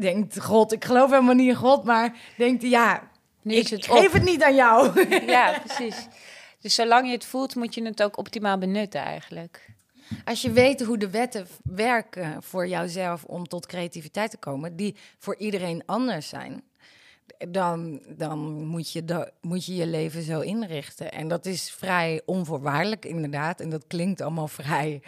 denkt 0.00 0.40
God, 0.40 0.72
ik 0.72 0.84
geloof 0.84 1.10
helemaal 1.10 1.34
niet 1.34 1.48
in 1.48 1.54
God, 1.54 1.84
maar 1.84 2.16
denkt 2.36 2.62
ja, 2.62 3.10
Nu 3.42 3.54
ik 3.54 3.64
is 3.64 3.70
het 3.70 3.86
geef 3.86 4.06
op. 4.06 4.12
het 4.12 4.22
niet 4.24 4.42
aan 4.42 4.54
jou. 4.54 5.04
Ja, 5.26 5.58
precies. 5.64 6.06
Dus 6.60 6.74
zolang 6.74 7.06
je 7.06 7.12
het 7.12 7.24
voelt, 7.24 7.54
moet 7.54 7.74
je 7.74 7.84
het 7.84 8.02
ook 8.02 8.16
optimaal 8.18 8.58
benutten 8.58 9.00
eigenlijk. 9.00 9.72
Als 10.24 10.42
je 10.42 10.50
weet 10.52 10.82
hoe 10.84 10.98
de 10.98 11.10
wetten 11.10 11.46
werken 11.62 12.42
voor 12.42 12.66
jouzelf 12.68 13.24
om 13.24 13.48
tot 13.48 13.66
creativiteit 13.66 14.30
te 14.30 14.36
komen, 14.36 14.76
die 14.76 14.96
voor 15.18 15.36
iedereen 15.36 15.82
anders 15.86 16.28
zijn, 16.28 16.62
dan, 17.48 18.02
dan 18.08 18.38
moet, 18.66 18.92
je 18.92 19.04
da- 19.04 19.30
moet 19.40 19.64
je 19.66 19.74
je 19.74 19.86
leven 19.86 20.22
zo 20.22 20.40
inrichten. 20.40 21.12
En 21.12 21.28
dat 21.28 21.46
is 21.46 21.70
vrij 21.70 22.22
onvoorwaardelijk, 22.24 23.04
inderdaad. 23.04 23.60
En 23.60 23.70
dat 23.70 23.84
klinkt 23.86 24.20
allemaal 24.20 24.48
vrij 24.48 25.02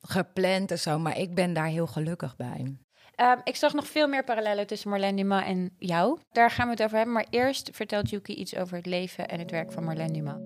gepland 0.00 0.70
en 0.70 0.78
zo, 0.78 0.98
maar 0.98 1.18
ik 1.18 1.34
ben 1.34 1.52
daar 1.52 1.66
heel 1.66 1.86
gelukkig 1.86 2.36
bij. 2.36 2.76
Ehm, 3.14 3.38
ik 3.44 3.56
zag 3.56 3.72
nog 3.72 3.86
veel 3.86 4.08
meer 4.08 4.24
parallellen 4.24 4.66
tussen 4.66 4.90
Marlene 4.90 5.16
Dumas 5.16 5.44
en 5.44 5.70
jou. 5.78 6.18
Daar 6.32 6.50
gaan 6.50 6.66
we 6.66 6.72
het 6.72 6.82
over 6.82 6.96
hebben. 6.96 7.14
Maar 7.14 7.26
eerst 7.30 7.70
vertelt 7.72 8.10
Yuki 8.10 8.34
iets 8.34 8.56
over 8.56 8.76
het 8.76 8.86
leven 8.86 9.28
en 9.28 9.38
het 9.38 9.50
werk 9.50 9.72
van 9.72 9.84
Marlene 9.84 10.12
Dumas. 10.12 10.40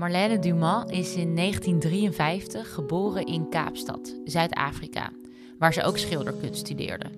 Marlène 0.00 0.38
Dumas 0.38 0.84
is 0.90 1.14
in 1.14 1.36
1953 1.36 2.74
geboren 2.74 3.26
in 3.26 3.48
Kaapstad, 3.48 4.14
Zuid-Afrika, 4.24 5.10
waar 5.58 5.72
ze 5.72 5.82
ook 5.82 5.98
schilderkunst 5.98 6.60
studeerde. 6.60 7.10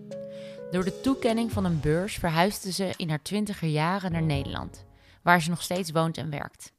Door 0.71 0.85
de 0.85 1.01
toekenning 1.01 1.53
van 1.53 1.65
een 1.65 1.81
beurs 1.81 2.15
verhuisde 2.15 2.73
ze 2.73 2.95
in 2.97 3.09
haar 3.09 3.23
twintiger 3.23 3.69
jaren 3.69 4.13
naar 4.13 4.23
Nederland, 4.23 4.85
waar 5.23 5.43
ze 5.43 5.51
nog 5.51 5.63
steeds 5.63 5.91
woont 5.91 6.19
en 6.19 6.31
werkt. 6.31 6.73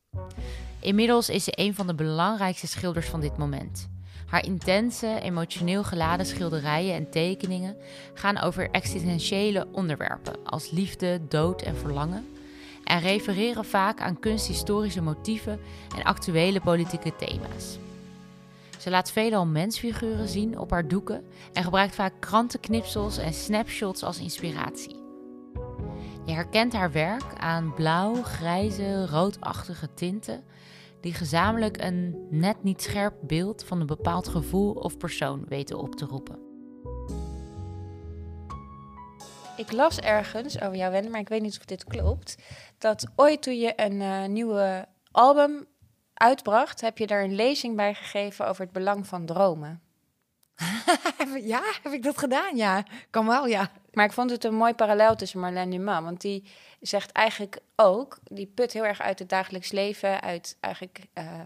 Inmiddels 0.80 1.30
is 1.30 1.44
ze 1.44 1.52
een 1.56 1.76
van 1.76 1.88
de 1.88 1.96
belangrijkste 1.96 2.68
schilders 2.68 3.08
van 3.08 3.22
dit 3.22 3.38
moment. 3.38 3.90
Haar 4.34 4.46
intense, 4.46 5.20
emotioneel 5.22 5.84
geladen 5.84 6.26
schilderijen 6.26 6.96
en 6.96 7.10
tekeningen 7.10 7.78
gaan 8.14 8.38
over 8.38 8.70
existentiële 8.72 9.68
onderwerpen 9.72 10.46
als 10.46 10.72
liefde, 10.72 11.22
dood 11.28 11.62
en 11.62 11.76
verlangen 11.76 12.28
en 12.84 13.00
refereren 13.00 13.66
vaak 13.66 14.02
aan 14.02 14.20
kunsthistorische 14.20 15.02
motieven 15.02 15.60
en 15.96 16.04
actuele 16.04 16.62
politieke 16.62 17.16
thema's. 17.16 17.78
Ze 18.80 18.90
laat 18.90 19.12
veelal 19.12 19.46
mensfiguren 19.46 20.28
zien 20.28 20.60
op 20.60 20.70
haar 20.72 20.88
doeken 20.88 21.26
en 21.54 21.64
gebruikt 21.64 21.96
vaak 21.96 22.14
krantenknipsels 22.20 23.18
en 23.18 23.34
snapshots 23.34 24.04
als 24.04 24.20
inspiratie. 24.20 24.96
Je 26.26 26.34
herkent 26.34 26.74
haar 26.74 26.92
werk 26.92 27.38
aan 27.38 27.74
blauw, 27.74 28.24
grijze, 28.24 29.08
roodachtige 29.08 29.90
tinten 29.94 30.44
die 31.04 31.14
gezamenlijk 31.14 31.82
een 31.82 32.28
net 32.30 32.64
niet 32.64 32.82
scherp 32.82 33.16
beeld 33.22 33.64
van 33.64 33.80
een 33.80 33.88
bepaald 33.88 34.28
gevoel 34.28 34.72
of 34.72 34.98
persoon 34.98 35.46
weten 35.48 35.78
op 35.78 35.96
te 35.96 36.06
roepen. 36.06 36.40
Ik 39.58 39.72
las 39.72 40.00
ergens 40.00 40.62
over 40.62 40.76
jouw 40.76 40.92
Wende, 40.92 41.10
maar 41.10 41.20
ik 41.20 41.30
weet 41.30 41.42
niet 41.42 41.58
of 41.60 41.66
dit 41.66 41.84
klopt. 41.84 42.36
Dat 42.78 43.12
ooit 43.16 43.42
toen 43.42 43.60
je 43.60 43.74
een 43.76 44.02
eh, 44.02 44.26
nieuwe 44.26 44.88
album 45.12 45.66
uitbracht, 46.14 46.82
heb 46.82 46.98
je 46.98 47.08
daar 47.08 47.24
een 47.24 47.36
lezing 47.36 47.76
bij 47.76 47.94
gegeven 47.94 48.48
over 48.48 48.64
het 48.64 48.74
belang 48.74 49.08
van 49.08 49.26
dromen. 49.26 49.82
Ja, 51.42 51.62
heb 51.84 51.94
ik 51.94 52.04
dat 52.04 52.18
gedaan? 52.18 52.56
Ja, 52.56 52.84
kan 53.10 53.28
wel, 53.28 53.48
ja. 53.48 53.72
Maar 53.92 54.06
ik 54.06 54.12
vond 54.12 54.30
het 54.30 54.44
een 54.44 54.56
mooi 54.56 54.74
parallel 54.74 55.16
tussen 55.16 55.40
Marlene 55.40 55.72
Dumas. 55.72 56.04
Want 56.04 56.22
die 56.22 56.44
zegt 56.82 57.12
eigenlijk 57.12 57.60
ook, 57.76 58.18
die 58.24 58.52
put 58.56 58.74
heel 58.74 58.86
erg 58.86 59.02
uit 59.02 59.20
het 59.20 59.30
dagelijks 59.30 59.72
leven, 59.72 60.22
uit 60.22 60.58
eigenlijk 60.60 61.00
eh, 61.14 61.40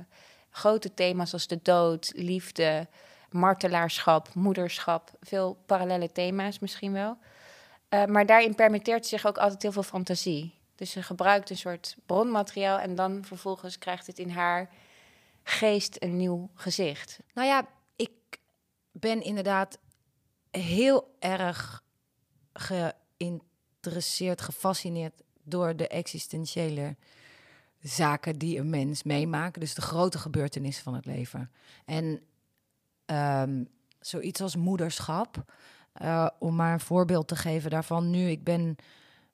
grote 0.50 0.94
thema's 0.94 1.34
als 1.34 1.48
de 1.48 1.60
dood, 1.62 2.12
liefde, 2.16 2.88
martelaarschap, 3.30 4.34
moederschap. 4.34 5.12
Veel 5.22 5.58
parallele 5.66 6.12
thema's 6.12 6.60
misschien 6.60 6.94
wel. 6.94 7.18
Eh, 7.90 8.06
maar 8.06 8.26
daarin 8.26 8.56
permitteert 8.56 9.04
ze 9.06 9.10
zich 9.10 9.28
ook 9.28 9.38
altijd 9.38 9.62
heel 9.62 9.72
veel 9.72 9.84
fantasie. 9.84 10.56
Dus 10.76 10.92
ze 10.92 11.04
gebruikt 11.04 11.50
een 11.50 11.58
soort 11.58 11.96
bronmateriaal 12.06 12.80
en 12.80 12.96
dan 12.96 13.24
vervolgens 13.26 13.78
krijgt 13.78 14.08
het 14.08 14.20
in 14.20 14.30
haar 14.30 14.70
geest 15.44 15.96
een 16.00 16.18
nieuw 16.18 16.50
gezicht. 16.54 17.20
Nou 17.34 17.48
ja, 17.48 17.68
ben 19.00 19.24
inderdaad 19.24 19.80
heel 20.52 21.16
erg 21.20 21.84
geïnteresseerd, 22.54 24.42
gefascineerd 24.42 25.22
door 25.44 25.76
de 25.76 25.88
existentiële 25.88 26.96
zaken 27.82 28.38
die 28.38 28.60
een 28.60 28.70
mens 28.70 29.04
meemaakt. 29.04 29.60
Dus 29.60 29.74
de 29.74 29.82
grote 29.82 30.18
gebeurtenissen 30.18 30.84
van 30.84 30.94
het 30.94 31.06
leven. 31.06 31.52
En 31.86 32.22
ehm, 33.06 33.64
zoiets 34.00 34.42
als 34.42 34.56
moederschap, 34.56 35.46
eh, 35.94 36.28
om 36.40 36.56
maar 36.56 36.74
een 36.74 36.80
voorbeeld 36.80 37.28
te 37.28 37.36
geven 37.36 37.70
daarvan. 37.70 38.10
Nu, 38.10 38.30
ik 38.30 38.44
ben 38.44 38.76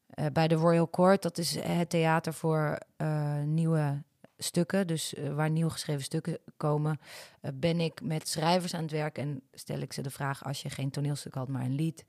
eh, 0.07 0.25
bij 0.33 0.47
de 0.47 0.55
Royal 0.55 0.89
Court, 0.89 1.21
dat 1.21 1.37
is 1.37 1.55
het 1.59 1.89
theater 1.89 2.33
voor 2.33 2.77
eh, 2.97 3.41
nieuwe 3.41 4.03
stukken, 4.37 4.87
dus 4.87 5.13
eh, 5.13 5.33
waar 5.33 5.49
nieuw 5.49 5.69
geschreven 5.69 6.03
stukken 6.03 6.37
komen, 6.57 6.99
eh, 7.41 7.51
ben 7.53 7.79
ik 7.79 8.01
met 8.01 8.27
schrijvers 8.27 8.73
aan 8.73 8.81
het 8.81 8.91
werk 8.91 9.17
en 9.17 9.41
stel 9.53 9.79
ik 9.79 9.93
ze 9.93 10.01
de 10.01 10.09
vraag: 10.09 10.43
als 10.43 10.61
je 10.61 10.69
geen 10.69 10.89
toneelstuk 10.89 11.33
had, 11.33 11.47
maar 11.47 11.63
een 11.63 11.75
lied, 11.75 12.05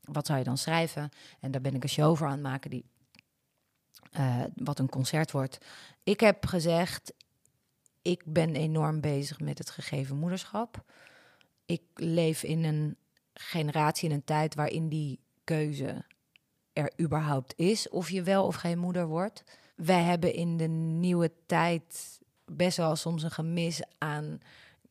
wat 0.00 0.26
zou 0.26 0.38
je 0.38 0.44
dan 0.44 0.58
schrijven? 0.58 1.10
En 1.40 1.50
daar 1.50 1.60
ben 1.60 1.74
ik 1.74 1.82
een 1.82 1.88
show 1.88 2.16
voor 2.16 2.26
aan 2.26 2.32
het 2.32 2.42
maken 2.42 2.70
die 2.70 2.84
eh, 4.10 4.42
wat 4.54 4.78
een 4.78 4.88
concert 4.88 5.30
wordt. 5.30 5.58
Ik 6.02 6.20
heb 6.20 6.46
gezegd: 6.46 7.12
ik 8.02 8.22
ben 8.24 8.54
enorm 8.54 9.00
bezig 9.00 9.40
met 9.40 9.58
het 9.58 9.70
gegeven 9.70 10.16
moederschap. 10.16 10.84
Ik 11.64 11.82
leef 11.94 12.42
in 12.42 12.64
een 12.64 12.96
generatie, 13.34 14.08
in 14.08 14.14
een 14.14 14.24
tijd 14.24 14.54
waarin 14.54 14.88
die 14.88 15.20
keuze 15.44 16.04
er 16.72 16.92
überhaupt 17.00 17.54
is, 17.56 17.88
of 17.88 18.10
je 18.10 18.22
wel 18.22 18.46
of 18.46 18.54
geen 18.54 18.78
moeder 18.78 19.06
wordt. 19.06 19.44
Wij 19.76 20.02
hebben 20.02 20.34
in 20.34 20.56
de 20.56 20.68
nieuwe 20.68 21.32
tijd 21.46 22.18
best 22.44 22.76
wel 22.76 22.96
soms 22.96 23.22
een 23.22 23.30
gemis 23.30 23.80
aan 23.98 24.38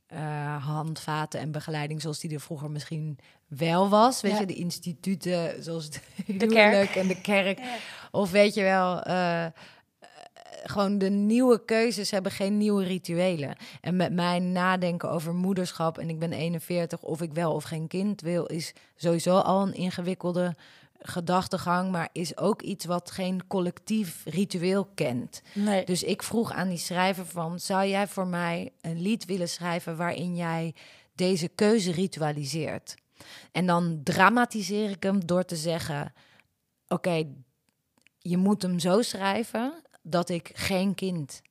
eh, 0.08 0.66
handvaten 0.66 1.40
en 1.40 1.52
begeleiding 1.52 2.02
zoals 2.02 2.20
die 2.20 2.34
er 2.34 2.40
vroeger 2.42 2.72
misschien 2.72 3.18
wel 3.48 3.90
was. 3.90 4.22
Weet 4.22 4.32
Ja. 4.32 4.40
je, 4.40 4.46
de 4.46 4.54
instituten 4.54 5.64
zoals 5.64 5.86
het 5.86 6.02
kerk. 6.26 6.52
huwelijk 6.52 6.96
en 6.96 7.08
de 7.08 7.22
kerk. 7.22 7.60
Of 8.12 8.32
weet 8.32 8.54
je 8.54 8.62
wel, 8.62 9.02
eh, 9.02 9.46
eh, 9.46 9.52
gewoon 10.64 10.98
de 10.98 11.10
nieuwe 11.10 11.66
keuzes 11.66 12.12
hebben 12.12 12.32
geen 12.32 12.58
nieuwe 12.58 12.84
rituelen. 12.84 13.56
En 13.82 13.96
met 13.96 14.14
mijn 14.14 14.52
nadenken 14.52 15.10
over 15.12 15.34
moederschap 15.36 15.98
en 15.98 16.10
ik 16.10 16.20
ben 16.20 16.34
41 16.34 17.02
of 17.02 17.22
ik 17.22 17.34
wel 17.34 17.54
of 17.54 17.64
geen 17.64 17.88
kind 17.88 18.22
wil, 18.22 18.46
is 18.46 18.74
sowieso 18.96 19.38
al 19.38 19.62
een 19.62 19.74
ingewikkelde 19.74 20.56
gedachtegang, 21.08 21.92
maar 21.92 22.10
is 22.12 22.38
ook 22.38 22.62
iets 22.62 22.86
wat 22.86 23.12
geen 23.12 23.48
collectief 23.48 24.22
ritueel 24.26 24.86
kent. 24.96 25.42
Nee. 25.54 25.86
Dus 25.86 26.04
ik 26.04 26.24
vroeg 26.24 26.52
aan 26.52 26.68
die 26.70 26.78
schrijver 26.78 27.26
van, 27.26 27.60
zou 27.60 27.88
jij 27.88 28.08
voor 28.08 28.28
mij 28.28 28.72
een 28.82 29.02
lied 29.02 29.26
willen 29.26 29.50
schrijven 29.50 29.98
waarin 29.98 30.36
jij 30.36 30.74
deze 31.16 31.48
keuze 31.48 31.92
ritualiseert? 31.92 32.96
En 33.52 33.66
dan 33.66 34.00
dramatiseer 34.04 34.90
ik 34.90 35.04
hem 35.04 35.26
door 35.26 35.46
te 35.46 35.56
zeggen, 35.56 36.14
oké, 36.88 37.28
je 38.20 38.38
moet 38.38 38.62
hem 38.62 38.80
zo 38.80 39.02
schrijven 39.02 39.74
dat 40.02 40.30
ik 40.30 40.52
geen 40.54 40.96
kind 40.96 41.42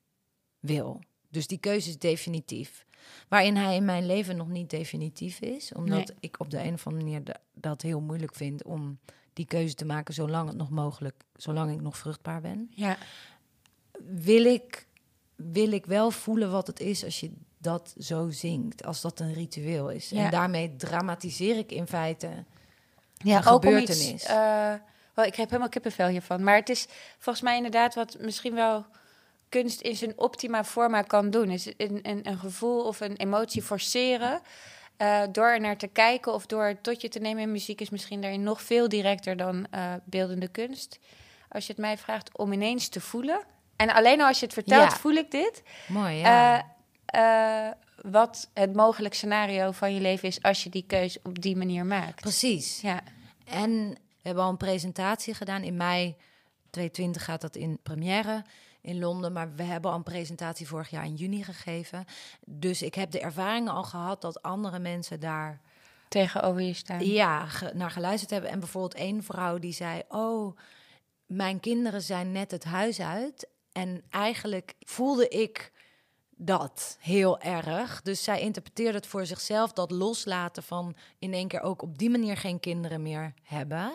wil. 0.61 1.01
Dus 1.29 1.47
die 1.47 1.59
keuze 1.59 1.89
is 1.89 1.99
definitief. 1.99 2.87
Waarin 3.29 3.57
hij 3.57 3.77
in 3.77 3.85
mijn 3.85 4.07
leven 4.07 4.37
nog 4.37 4.49
niet 4.49 4.71
definitief 4.71 5.41
is. 5.41 5.73
Omdat 5.73 6.07
Nee. 6.09 6.17
ik 6.21 6.41
op 6.41 6.51
de 6.51 6.61
een 6.63 6.75
of 6.75 6.87
andere 6.87 7.05
manier 7.05 7.37
dat 7.55 7.83
heel 7.83 8.01
moeilijk 8.01 8.35
vind 8.35 8.63
om 8.65 8.99
die 9.35 9.47
keuze 9.47 9.75
te 9.75 9.85
maken 9.85 10.15
zolang 10.15 10.49
het 10.49 10.57
nog 10.57 10.71
mogelijk, 10.71 11.15
zolang 11.37 11.73
ik 11.73 11.81
nog 11.81 11.97
vruchtbaar 11.97 12.41
ben. 12.41 12.71
Ja. 12.75 12.97
Wil 14.05 14.45
ik, 14.45 14.87
wil 15.37 15.73
ik 15.73 15.87
wel 15.87 16.11
voelen 16.11 16.51
wat 16.51 16.67
het 16.67 16.81
is 16.81 17.05
als 17.05 17.21
je 17.21 17.33
dat 17.59 17.95
zo 17.99 18.31
zingt, 18.31 18.85
als 18.85 19.01
dat 19.01 19.21
een 19.21 19.33
ritueel 19.33 19.91
is. 19.91 20.09
Ja. 20.09 20.25
En 20.25 20.31
daarmee 20.31 20.77
dramatiseer 20.77 21.57
ik 21.59 21.73
in 21.73 21.87
feite 21.87 22.29
Ja, 23.17 23.37
een 23.37 23.47
ook 23.47 23.63
gebeurtenis. 23.65 24.11
iets. 24.13 24.25
eh, 24.25 24.73
wel, 25.15 25.25
ik 25.25 25.35
heb 25.35 25.47
helemaal 25.49 25.69
kippenvel 25.69 26.09
hiervan. 26.09 26.43
Maar 26.45 26.57
het 26.57 26.69
is 26.69 26.87
volgens 27.19 27.45
mij 27.45 27.57
inderdaad 27.57 27.95
wat 27.95 28.17
misschien 28.21 28.55
wel 28.55 28.87
kunst 29.49 29.81
in 29.81 29.97
zijn 29.97 30.19
optima 30.19 30.65
forma 30.65 31.03
kan 31.03 31.31
doen. 31.31 31.51
Is 31.51 31.67
een, 31.77 31.99
een, 32.03 32.29
een 32.29 32.39
gevoel 32.39 32.85
of 32.85 33.01
een 33.01 33.17
emotie 33.17 33.63
forceren. 33.63 34.41
Eh, 34.97 35.23
door 35.33 35.47
er 35.47 35.61
naar 35.61 35.77
te 35.77 35.87
kijken 35.87 36.33
of 36.35 36.47
door 36.47 36.65
het 36.65 36.83
tot 36.83 37.01
je 37.01 37.09
te 37.09 37.19
nemen 37.19 37.43
in 37.43 37.53
muziek 37.53 37.81
is 37.81 37.91
misschien 37.91 38.21
daarin 38.21 38.43
nog 38.43 38.63
veel 38.63 38.89
directer 38.89 39.37
dan 39.37 39.67
eh, 39.71 39.93
beeldende 40.05 40.49
kunst. 40.49 40.99
Als 41.49 41.67
je 41.67 41.73
het 41.73 41.81
mij 41.81 41.99
vraagt 41.99 42.39
om 42.39 42.53
ineens 42.53 42.89
te 42.89 43.01
voelen. 43.01 43.41
En 43.77 43.91
alleen 43.95 44.21
al 44.21 44.27
als 44.27 44.39
je 44.39 44.45
het 44.45 44.55
vertelt, 44.55 44.91
Ja. 44.91 44.97
voel 44.97 45.13
ik 45.15 45.31
dit. 45.31 45.63
mooi. 45.89 46.17
Ja. 46.17 46.73
Eh, 47.07 47.69
wat 48.11 48.51
het 48.55 48.75
mogelijk 48.75 49.15
scenario 49.15 49.71
van 49.71 49.95
je 49.95 50.01
leven 50.01 50.29
is 50.29 50.43
als 50.43 50.63
je 50.65 50.71
die 50.71 50.85
keuze 50.87 51.21
op 51.23 51.43
die 51.43 51.57
manier 51.57 51.87
maakt. 51.87 52.21
Precies. 52.21 52.81
Ja. 52.81 53.01
En 53.45 53.89
we 53.91 54.21
hebben 54.23 54.45
al 54.45 54.51
een 54.51 54.57
presentatie 54.57 55.35
gedaan. 55.35 55.63
In 55.63 55.77
mei 55.77 56.17
2020 56.71 57.25
gaat 57.25 57.41
dat 57.41 57.57
in 57.57 57.79
première 57.83 58.45
in 58.85 58.99
Londen. 58.99 59.33
Maar 59.33 59.55
we 59.55 59.63
hebben 59.63 59.91
al 59.91 59.97
een 59.97 60.03
presentatie 60.03 60.69
vorig 60.69 60.91
jaar 60.91 61.05
in 61.05 61.15
juni 61.15 61.43
gegeven. 61.45 62.05
Dus 62.47 62.83
ik 62.83 62.95
heb 62.95 63.11
de 63.11 63.21
ervaringen 63.21 63.73
al 63.73 63.83
gehad 63.85 64.21
dat 64.21 64.43
andere 64.43 64.79
mensen 64.79 65.21
daar 65.21 65.61
tegenover 66.09 66.63
je 66.63 66.73
staan. 66.75 67.07
ja, 67.07 67.47
ge- 67.47 67.71
naar 67.75 67.91
geluisterd 67.91 68.31
hebben. 68.31 68.51
En 68.51 68.59
bijvoorbeeld 68.59 68.95
één 68.95 69.23
vrouw 69.23 69.59
die 69.59 69.73
zei: 69.73 70.03
Oh, 70.09 70.57
mijn 71.27 71.61
kinderen 71.61 72.03
zijn 72.03 72.33
net 72.33 72.51
het 72.51 72.65
huis 72.65 73.01
uit. 73.01 73.49
En 73.73 74.03
eigenlijk 74.11 74.75
voelde 74.79 75.29
ik 75.29 75.73
dat 76.37 76.97
heel 77.01 77.41
erg. 77.41 78.03
Dus 78.03 78.25
zij 78.25 78.41
interpreteerde 78.41 78.97
het 78.99 79.07
voor 79.07 79.27
zichzelf, 79.27 79.73
dat 79.73 79.91
loslaten 79.91 80.63
van 80.63 80.97
in 81.19 81.33
één 81.33 81.49
keer 81.49 81.61
ook 81.61 81.83
op 81.83 81.99
die 81.99 82.11
manier 82.11 82.37
geen 82.37 82.61
kinderen 82.61 83.03
meer 83.03 83.35
hebben. 83.43 83.93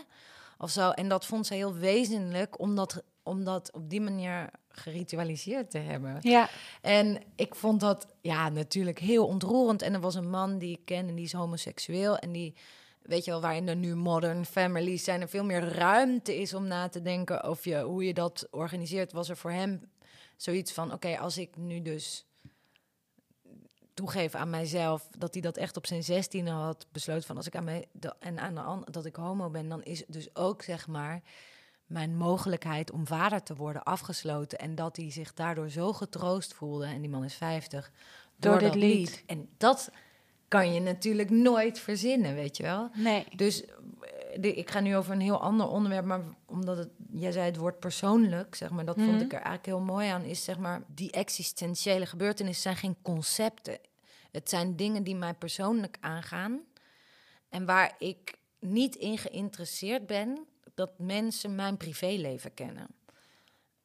Of 0.58 0.70
zo. 0.70 0.90
En 0.90 1.10
dat 1.10 1.26
vond 1.26 1.48
ze 1.48 1.54
heel 1.54 1.74
wezenlijk, 1.74 2.60
om 2.60 2.76
dat, 2.76 3.04
om 3.30 3.44
dat 3.44 3.72
op 3.72 3.90
die 3.90 4.02
manier 4.02 4.50
geritualiseerd 4.70 5.72
te 5.72 5.78
hebben. 5.78 6.18
Ja, 6.22 6.50
En 6.82 7.22
ik 7.36 7.56
vond 7.56 7.80
dat 7.80 8.08
ja, 8.22 8.50
natuurlijk 8.50 9.00
heel 9.00 9.26
ontroerend. 9.26 9.82
En 9.82 9.94
er 9.94 10.00
was 10.00 10.16
een 10.16 10.30
man 10.30 10.58
die 10.58 10.72
ik 10.72 10.86
ken 10.86 11.08
en 11.08 11.16
die 11.16 11.26
is 11.26 11.34
homoseksueel. 11.34 12.18
En 12.18 12.32
die, 12.32 12.56
weet 13.02 13.26
je 13.26 13.32
wel, 13.32 13.42
waarin 13.42 13.68
er 13.68 13.76
nu 13.76 13.96
modern 13.96 14.46
families 14.46 15.04
zijn, 15.04 15.22
er 15.22 15.30
veel 15.30 15.44
meer 15.44 15.64
ruimte 15.64 16.36
is 16.42 16.54
om 16.54 16.68
na 16.68 16.90
te 16.90 17.02
denken 17.02 17.50
of 17.50 17.66
je, 17.66 17.82
hoe 17.82 18.06
je 18.06 18.14
dat 18.14 18.48
organiseert. 18.52 19.12
Was 19.12 19.30
er 19.30 19.38
voor 19.38 19.52
hem 19.52 19.82
zoiets 20.38 20.72
van: 20.72 20.94
oké, 20.94 21.18
als 21.18 21.38
ik 21.38 21.58
nu 21.58 21.82
dus 21.82 22.26
toegeef 23.94 24.36
aan 24.36 24.50
mijzelf 24.50 25.08
dat 25.18 25.34
hij 25.34 25.42
dat 25.42 25.58
echt 25.58 25.78
op 25.78 25.88
zijn 25.88 26.04
zestiende 26.04 26.52
had 26.52 26.88
besloten 26.92 27.24
van 27.24 27.38
als 27.38 27.48
ik 27.48 27.56
aan 27.56 27.64
mij 27.64 27.86
en 28.20 28.40
aan 28.40 28.56
de 28.56 28.62
ander 28.62 28.92
dat 28.92 29.06
ik 29.06 29.16
homo 29.16 29.50
ben, 29.50 29.70
dan 29.70 29.84
is 29.84 30.04
dus 30.08 30.36
ook 30.36 30.62
zeg 30.62 30.88
maar 30.88 31.22
mijn 31.90 32.16
mogelijkheid 32.16 32.92
om 32.92 33.08
vader 33.08 33.44
te 33.44 33.56
worden 33.56 33.84
afgesloten. 33.84 34.60
En 34.60 34.76
dat 34.76 34.96
hij 34.98 35.12
zich 35.12 35.34
daardoor 35.34 35.70
zo 35.70 35.94
getroost 35.94 36.54
voelde. 36.54 36.86
En 36.86 37.02
die 37.02 37.10
man 37.10 37.24
is 37.24 37.34
50. 37.36 37.92
Door 38.36 38.60
dit 38.60 38.68
dat 38.68 38.76
lied. 38.76 39.24
En 39.26 39.50
dat 39.58 39.92
kan 40.48 40.74
je 40.74 40.80
natuurlijk 40.80 41.30
nooit 41.30 41.80
verzinnen, 41.80 42.36
weet 42.36 42.58
je 42.58 42.64
wel. 42.64 42.90
nee. 42.94 43.26
Dus 43.36 43.66
eh, 43.66 43.72
de- 44.40 44.54
ik 44.54 44.72
ga 44.72 44.80
nu 44.80 44.96
over 44.96 45.12
een 45.14 45.22
heel 45.22 45.42
ander 45.42 45.68
onderwerp, 45.68 46.06
maar 46.06 46.22
omdat 46.46 46.78
het, 46.78 46.90
jij 47.12 47.32
zei 47.32 47.46
het 47.46 47.58
woord 47.58 47.80
persoonlijk, 47.80 48.56
zeg 48.56 48.70
maar, 48.70 48.86
dat 48.86 48.96
vond 48.96 49.08
Mhm. 49.12 49.22
ik 49.22 49.28
er 49.34 49.42
eigenlijk 49.42 49.66
heel 49.66 49.80
mooi 49.80 50.08
aan, 50.08 50.24
is 50.24 50.44
zeg 50.44 50.58
maar, 50.58 50.82
die 50.88 51.12
existentiële 51.12 52.06
gebeurtenissen 52.06 52.62
zijn 52.64 52.76
geen 52.76 52.96
concepten. 53.02 53.78
Het 54.32 54.50
zijn 54.50 54.76
dingen 54.76 55.04
die 55.04 55.16
mij 55.16 55.34
persoonlijk 55.34 55.98
aangaan 56.00 56.60
en 57.50 57.66
waar 57.66 57.96
ik 57.98 58.38
niet 58.60 58.96
in 58.96 59.18
geïnteresseerd 59.18 60.08
ben 60.08 60.46
dat 60.80 61.00
mensen 61.00 61.56
mijn 61.56 61.78
privéleven 61.78 62.54
kennen. 62.54 62.88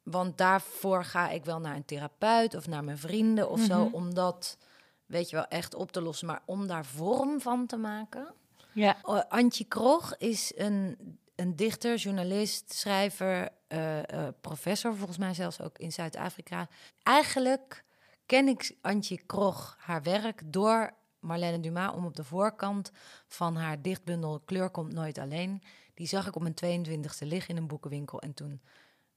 Want 0.02 0.38
daarvoor 0.38 1.04
ga 1.04 1.28
ik 1.30 1.44
wel 1.44 1.58
naar 1.60 1.76
een 1.76 1.84
therapeut 1.84 2.54
of 2.54 2.66
naar 2.66 2.84
mijn 2.84 2.98
vrienden 2.98 3.50
of 3.50 3.60
zo, 3.60 3.84
Mhm. 3.84 3.94
om 3.94 4.14
dat, 4.14 4.58
weet 5.06 5.30
je 5.30 5.36
wel, 5.36 5.46
echt 5.48 5.74
op 5.74 5.92
te 5.92 6.00
lossen. 6.02 6.26
Maar 6.26 6.42
om 6.46 6.66
daar 6.66 6.84
vorm 6.84 7.40
van 7.40 7.66
te 7.66 7.76
maken, 7.76 8.34
Ja. 8.72 8.96
Oh, 9.02 9.20
Antje 9.28 9.64
Krog 9.64 10.16
is 10.16 10.52
een, 10.56 10.96
een 11.34 11.56
dichter, 11.56 11.96
journalist, 11.96 12.72
schrijver, 12.74 13.48
eh, 13.68 13.98
eh, 14.26 14.34
professor, 14.40 14.96
volgens 14.96 15.18
mij 15.18 15.34
zelfs 15.34 15.60
ook 15.60 15.78
in 15.78 15.92
Zuid-Afrika. 15.92 16.68
Eigenlijk 17.02 17.84
ken 18.26 18.48
ik 18.48 18.76
Antje 18.80 19.22
Krog 19.26 19.76
haar 19.78 20.02
werk 20.02 20.42
door 20.52 20.94
Marlene 21.20 21.60
Dumas 21.60 21.94
om 21.94 22.04
op 22.04 22.16
de 22.16 22.24
voorkant 22.24 22.90
van 23.28 23.56
haar 23.56 23.82
dichtbundel 23.82 24.40
Kleur 24.44 24.70
komt 24.70 24.92
nooit 24.92 25.18
alleen. 25.18 25.62
Die 25.94 26.06
zag 26.06 26.26
ik 26.26 26.36
op 26.36 26.42
mijn 26.42 26.54
22e 26.54 27.26
liggen 27.26 27.54
in 27.54 27.56
een 27.56 27.66
boekenwinkel. 27.66 28.20
En 28.20 28.34
toen, 28.34 28.60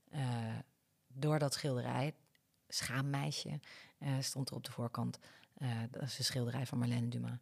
eh, 0.10 0.56
door 1.08 1.40
dat 1.40 1.54
schilderij, 1.54 2.14
Schaammeisje, 2.68 3.60
eh, 3.98 4.14
stond 4.20 4.50
er 4.50 4.56
op 4.56 4.64
de 4.64 4.72
voorkant. 4.72 5.20
eh, 5.58 5.70
dat 5.92 6.02
is 6.02 6.18
een 6.18 6.24
schilderij 6.24 6.66
van 6.66 6.78
Marlene 6.78 7.08
Dumas. 7.08 7.38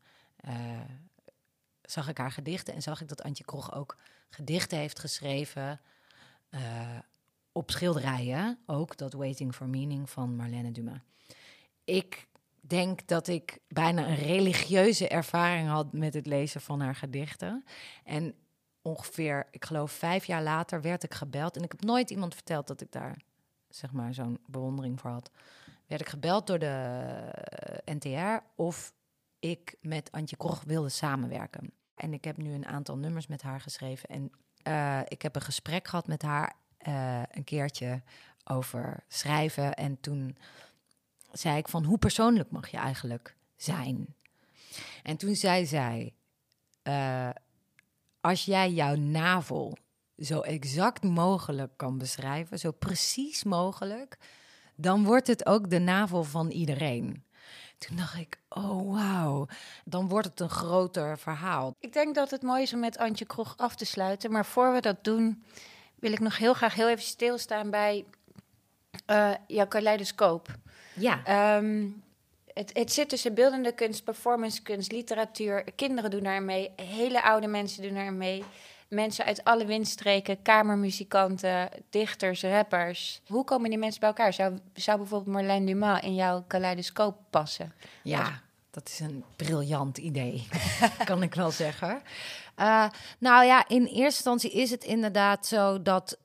Zag 1.82 2.08
ik 2.08 2.18
haar 2.18 2.32
gedichten 2.32 2.74
en 2.74 2.82
zag 2.82 3.02
ik 3.02 3.08
dat 3.08 3.24
Antje 3.24 3.44
Krog 3.44 3.74
ook 3.74 3.98
gedichten 4.30 4.78
heeft 4.78 5.00
geschreven 5.00 5.82
op 7.52 7.72
schilderijen. 7.72 8.60
Ook 8.66 8.98
dat 8.98 9.14
Waiting 9.14 9.56
for 9.56 9.68
Meaning 9.68 10.10
van 10.10 10.36
Marlene 10.36 10.72
Dumas. 10.72 11.00
Ik 11.84 12.28
denk 12.62 13.08
dat 13.08 13.28
ik 13.28 13.60
bijna 13.68 14.08
een 14.08 14.16
religieuze 14.16 15.08
ervaring 15.08 15.70
had 15.70 15.94
met 15.94 16.14
het 16.14 16.26
lezen 16.26 16.62
van 16.62 16.82
haar 16.82 16.96
gedichten. 16.96 17.66
En 18.04 18.36
ongeveer, 18.86 19.48
ik 19.52 19.66
geloof 19.66 19.92
vijf 19.92 20.26
jaar 20.26 20.44
later, 20.44 20.82
werd 20.82 21.04
ik 21.04 21.14
gebeld. 21.14 21.58
En 21.58 21.64
ik 21.64 21.72
heb 21.72 21.84
nooit 21.84 22.10
iemand 22.10 22.34
verteld 22.34 22.68
dat 22.68 22.82
ik 22.82 22.92
daar, 22.92 23.22
zeg 23.70 23.92
maar, 23.92 24.14
zo'n 24.14 24.40
bewondering 24.46 25.00
voor 25.00 25.12
had. 25.12 25.30
Werd 25.88 26.02
ik 26.02 26.10
gebeld 26.10 26.48
door 26.48 26.60
de 26.60 27.82
NTR 27.86 28.44
of 28.56 28.94
ik 29.40 29.76
met 29.82 30.12
Antje 30.12 30.38
Krog 30.38 30.64
wilde 30.64 30.90
samenwerken. 30.90 31.72
En 31.96 32.14
ik 32.14 32.24
heb 32.24 32.38
nu 32.38 32.54
een 32.54 32.66
aantal 32.66 32.98
nummers 32.98 33.28
met 33.28 33.42
haar 33.42 33.62
geschreven. 33.62 34.10
En 34.10 34.32
eh, 34.64 35.00
ik 35.08 35.22
heb 35.22 35.36
een 35.36 35.42
gesprek 35.42 35.88
gehad 35.88 36.08
met 36.08 36.22
haar 36.22 36.56
eh, 36.78 37.22
een 37.32 37.44
keertje 37.44 38.02
over 38.44 39.04
schrijven. 39.08 39.74
En 39.74 40.00
toen 40.00 40.38
zei 41.32 41.58
ik 41.58 41.68
van, 41.68 41.84
hoe 41.84 41.98
persoonlijk 41.98 42.52
mag 42.52 42.68
je 42.68 42.78
eigenlijk 42.78 43.36
zijn? 43.56 44.16
En 45.04 45.18
toen 45.18 45.36
zei 45.36 45.66
zij, 45.66 46.14
eh, 46.82 47.30
als 48.26 48.46
jij 48.46 48.72
jouw 48.72 48.96
navel 48.96 49.78
zo 50.18 50.40
exact 50.40 51.04
mogelijk 51.04 51.72
kan 51.76 51.98
beschrijven, 51.98 52.60
zo 52.60 52.72
precies 52.72 53.44
mogelijk, 53.44 54.18
dan 54.76 55.04
wordt 55.04 55.28
het 55.28 55.46
ook 55.46 55.70
de 55.70 55.80
navel 55.80 56.24
van 56.24 56.50
iedereen. 56.50 57.24
Toen 57.78 57.98
dacht 57.98 58.18
ik, 58.18 58.40
oh 58.50 58.94
wauw, 58.94 59.48
dan 59.84 60.08
wordt 60.08 60.28
het 60.28 60.40
een 60.40 60.50
groter 60.50 61.18
verhaal. 61.20 61.76
Ik 61.80 61.94
denk 61.94 62.16
dat 62.16 62.32
het 62.32 62.42
mooi 62.42 62.62
is 62.62 62.74
om 62.74 62.80
met 62.80 62.98
Antje 62.98 63.26
Krog 63.26 63.54
af 63.58 63.76
te 63.76 63.86
sluiten. 63.86 64.32
Maar 64.32 64.46
voor 64.46 64.74
we 64.74 64.82
dat 64.82 65.04
doen, 65.04 65.44
wil 65.96 66.12
ik 66.12 66.20
nog 66.20 66.38
heel 66.38 66.54
graag 66.54 66.74
heel 66.74 66.90
even 66.90 67.04
stilstaan 67.04 67.70
bij 67.70 68.06
eh 69.06 69.32
jouw 69.48 69.68
kaleidoscoop. 69.68 70.48
Ja, 70.94 71.24
Ehm, 71.24 71.88
het, 72.56 72.70
het 72.74 72.92
zit 72.92 73.10
tussen 73.10 73.34
beeldende 73.34 73.72
kunst, 73.72 74.04
performance 74.04 74.62
kunst, 74.62 74.92
literatuur. 74.92 75.64
Kinderen 75.76 76.12
doen 76.12 76.24
daar 76.24 76.44
mee, 76.44 76.72
hele 76.76 77.24
oude 77.24 77.48
mensen 77.48 77.82
doen 77.82 77.94
daar 77.94 78.14
mee. 78.14 78.44
Mensen 78.88 79.26
uit 79.26 79.44
alle 79.44 79.66
windstreken, 79.66 80.42
kamermuzikanten, 80.42 81.70
dichters, 81.90 82.44
rappers. 82.44 83.22
Hoe 83.28 83.44
komen 83.44 83.70
die 83.70 83.80
mensen 83.80 84.00
bij 84.00 84.10
elkaar? 84.10 84.34
Zou, 84.34 84.58
zou 84.74 84.98
bijvoorbeeld 84.98 85.36
Marlene 85.36 85.66
Dumas 85.66 86.02
in 86.02 86.16
jouw 86.16 86.44
kaleidoscoop 86.48 87.18
passen? 87.30 87.74
ja, 88.04 88.42
Dat 88.72 88.90
is 88.90 89.00
een 89.00 89.24
briljant 89.36 89.98
idee, 89.98 90.48
kan 91.06 91.24
ik 91.24 91.34
wel 91.36 91.52
zeggen. 91.52 92.02
Uh, 92.60 92.90
nou 93.20 93.46
ja, 93.46 93.68
in 93.68 93.86
eerste 93.86 94.02
instantie 94.02 94.52
is 94.52 94.72
het 94.72 94.84
inderdaad 94.84 95.46
zo 95.46 95.82
dat, 95.82 96.18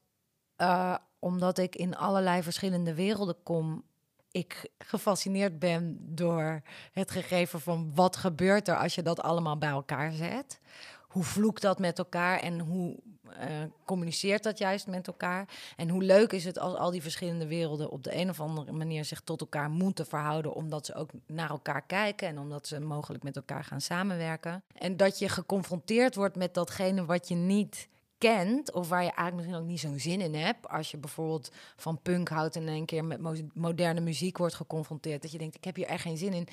uh, 0.56 0.94
omdat 1.18 1.58
ik 1.58 1.76
in 1.76 1.96
allerlei 1.96 2.42
verschillende 2.42 2.94
werelden 2.94 3.42
kom, 3.42 3.84
ik 4.30 4.70
gefascineerd 4.78 5.58
ben 5.58 5.96
door 6.00 6.62
het 6.92 7.10
gegeven 7.10 7.60
van 7.60 7.90
wat 7.94 8.16
gebeurt 8.16 8.68
er 8.68 8.76
als 8.76 8.94
je 8.94 9.02
dat 9.02 9.20
allemaal 9.20 9.58
bij 9.58 9.68
elkaar 9.68 10.12
zet. 10.12 10.60
Hoe 11.00 11.24
vloekt 11.24 11.62
dat 11.62 11.78
met 11.78 11.98
elkaar 11.98 12.40
en 12.40 12.58
hoe 12.58 12.96
uh, 13.26 13.46
communiceert 13.84 14.42
dat 14.42 14.58
juist 14.58 14.86
met 14.86 15.06
elkaar? 15.06 15.48
En 15.76 15.88
hoe 15.88 16.02
leuk 16.02 16.32
is 16.32 16.44
het 16.44 16.58
als 16.58 16.74
al 16.74 16.90
die 16.90 17.02
verschillende 17.02 17.46
werelden 17.46 17.90
op 17.90 18.04
de 18.04 18.16
een 18.16 18.28
of 18.30 18.40
andere 18.40 18.72
manier 18.72 19.04
zich 19.04 19.20
tot 19.20 19.40
elkaar 19.40 19.70
moeten 19.70 20.06
verhouden, 20.06 20.54
omdat 20.54 20.86
ze 20.86 20.94
ook 20.94 21.10
naar 21.26 21.50
elkaar 21.50 21.82
kijken 21.82 22.28
en 22.28 22.38
omdat 22.38 22.66
ze 22.66 22.80
mogelijk 22.80 23.22
met 23.22 23.36
elkaar 23.36 23.64
gaan 23.64 23.80
samenwerken. 23.80 24.62
En 24.74 24.96
dat 24.96 25.18
je 25.18 25.28
geconfronteerd 25.28 26.14
wordt 26.14 26.36
met 26.36 26.54
datgene 26.54 27.04
wat 27.04 27.28
je 27.28 27.34
niet 27.34 27.88
kent, 28.20 28.72
of 28.72 28.88
waar 28.88 29.02
je 29.02 29.12
eigenlijk 29.12 29.36
misschien 29.36 29.56
ook 29.56 29.68
niet 29.68 29.80
zo'n 29.80 29.98
zin 29.98 30.20
in 30.20 30.34
hebt. 30.34 30.68
Als 30.68 30.90
je 30.90 30.96
bijvoorbeeld 30.96 31.50
van 31.76 32.02
punk 32.02 32.28
houdt 32.28 32.56
en 32.56 32.68
een 32.68 32.84
keer 32.84 33.04
met 33.04 33.20
moderne 33.54 34.00
muziek 34.00 34.38
wordt 34.38 34.54
geconfronteerd, 34.54 35.22
dat 35.22 35.32
je 35.32 35.38
denkt, 35.38 35.56
ik 35.56 35.64
heb 35.64 35.76
hier 35.76 35.86
echt 35.86 36.02
geen 36.02 36.16
zin 36.16 36.32
in. 36.32 36.48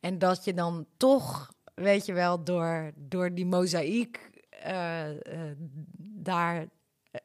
En 0.00 0.18
dat 0.18 0.44
je 0.44 0.54
dan 0.54 0.86
toch, 0.96 1.52
weet 1.74 2.06
je 2.06 2.12
wel, 2.12 2.44
door, 2.44 2.92
door 2.96 3.34
die 3.34 3.46
mozaïek 3.46 4.30
uh, 4.66 5.10
uh, 5.10 5.16
daar 5.98 6.66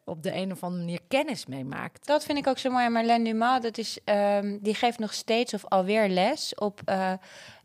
op 0.03 0.23
de 0.23 0.33
een 0.33 0.51
of 0.51 0.63
andere 0.63 0.83
manier 0.83 1.01
kennis 1.07 1.45
mee 1.45 1.65
maakt. 1.65 2.07
Dat 2.07 2.23
vind 2.23 2.37
ik 2.37 2.47
ook 2.47 2.57
zo 2.57 2.69
mooi 2.69 2.85
aan 2.85 2.91
Marlène 2.91 3.23
Dumas. 3.23 3.61
Dat 3.61 3.77
is, 3.77 3.99
um, 4.05 4.59
die 4.61 4.75
geeft 4.75 4.99
nog 4.99 5.13
steeds 5.13 5.53
of 5.53 5.65
alweer 5.65 6.09
les 6.09 6.55
op 6.55 6.81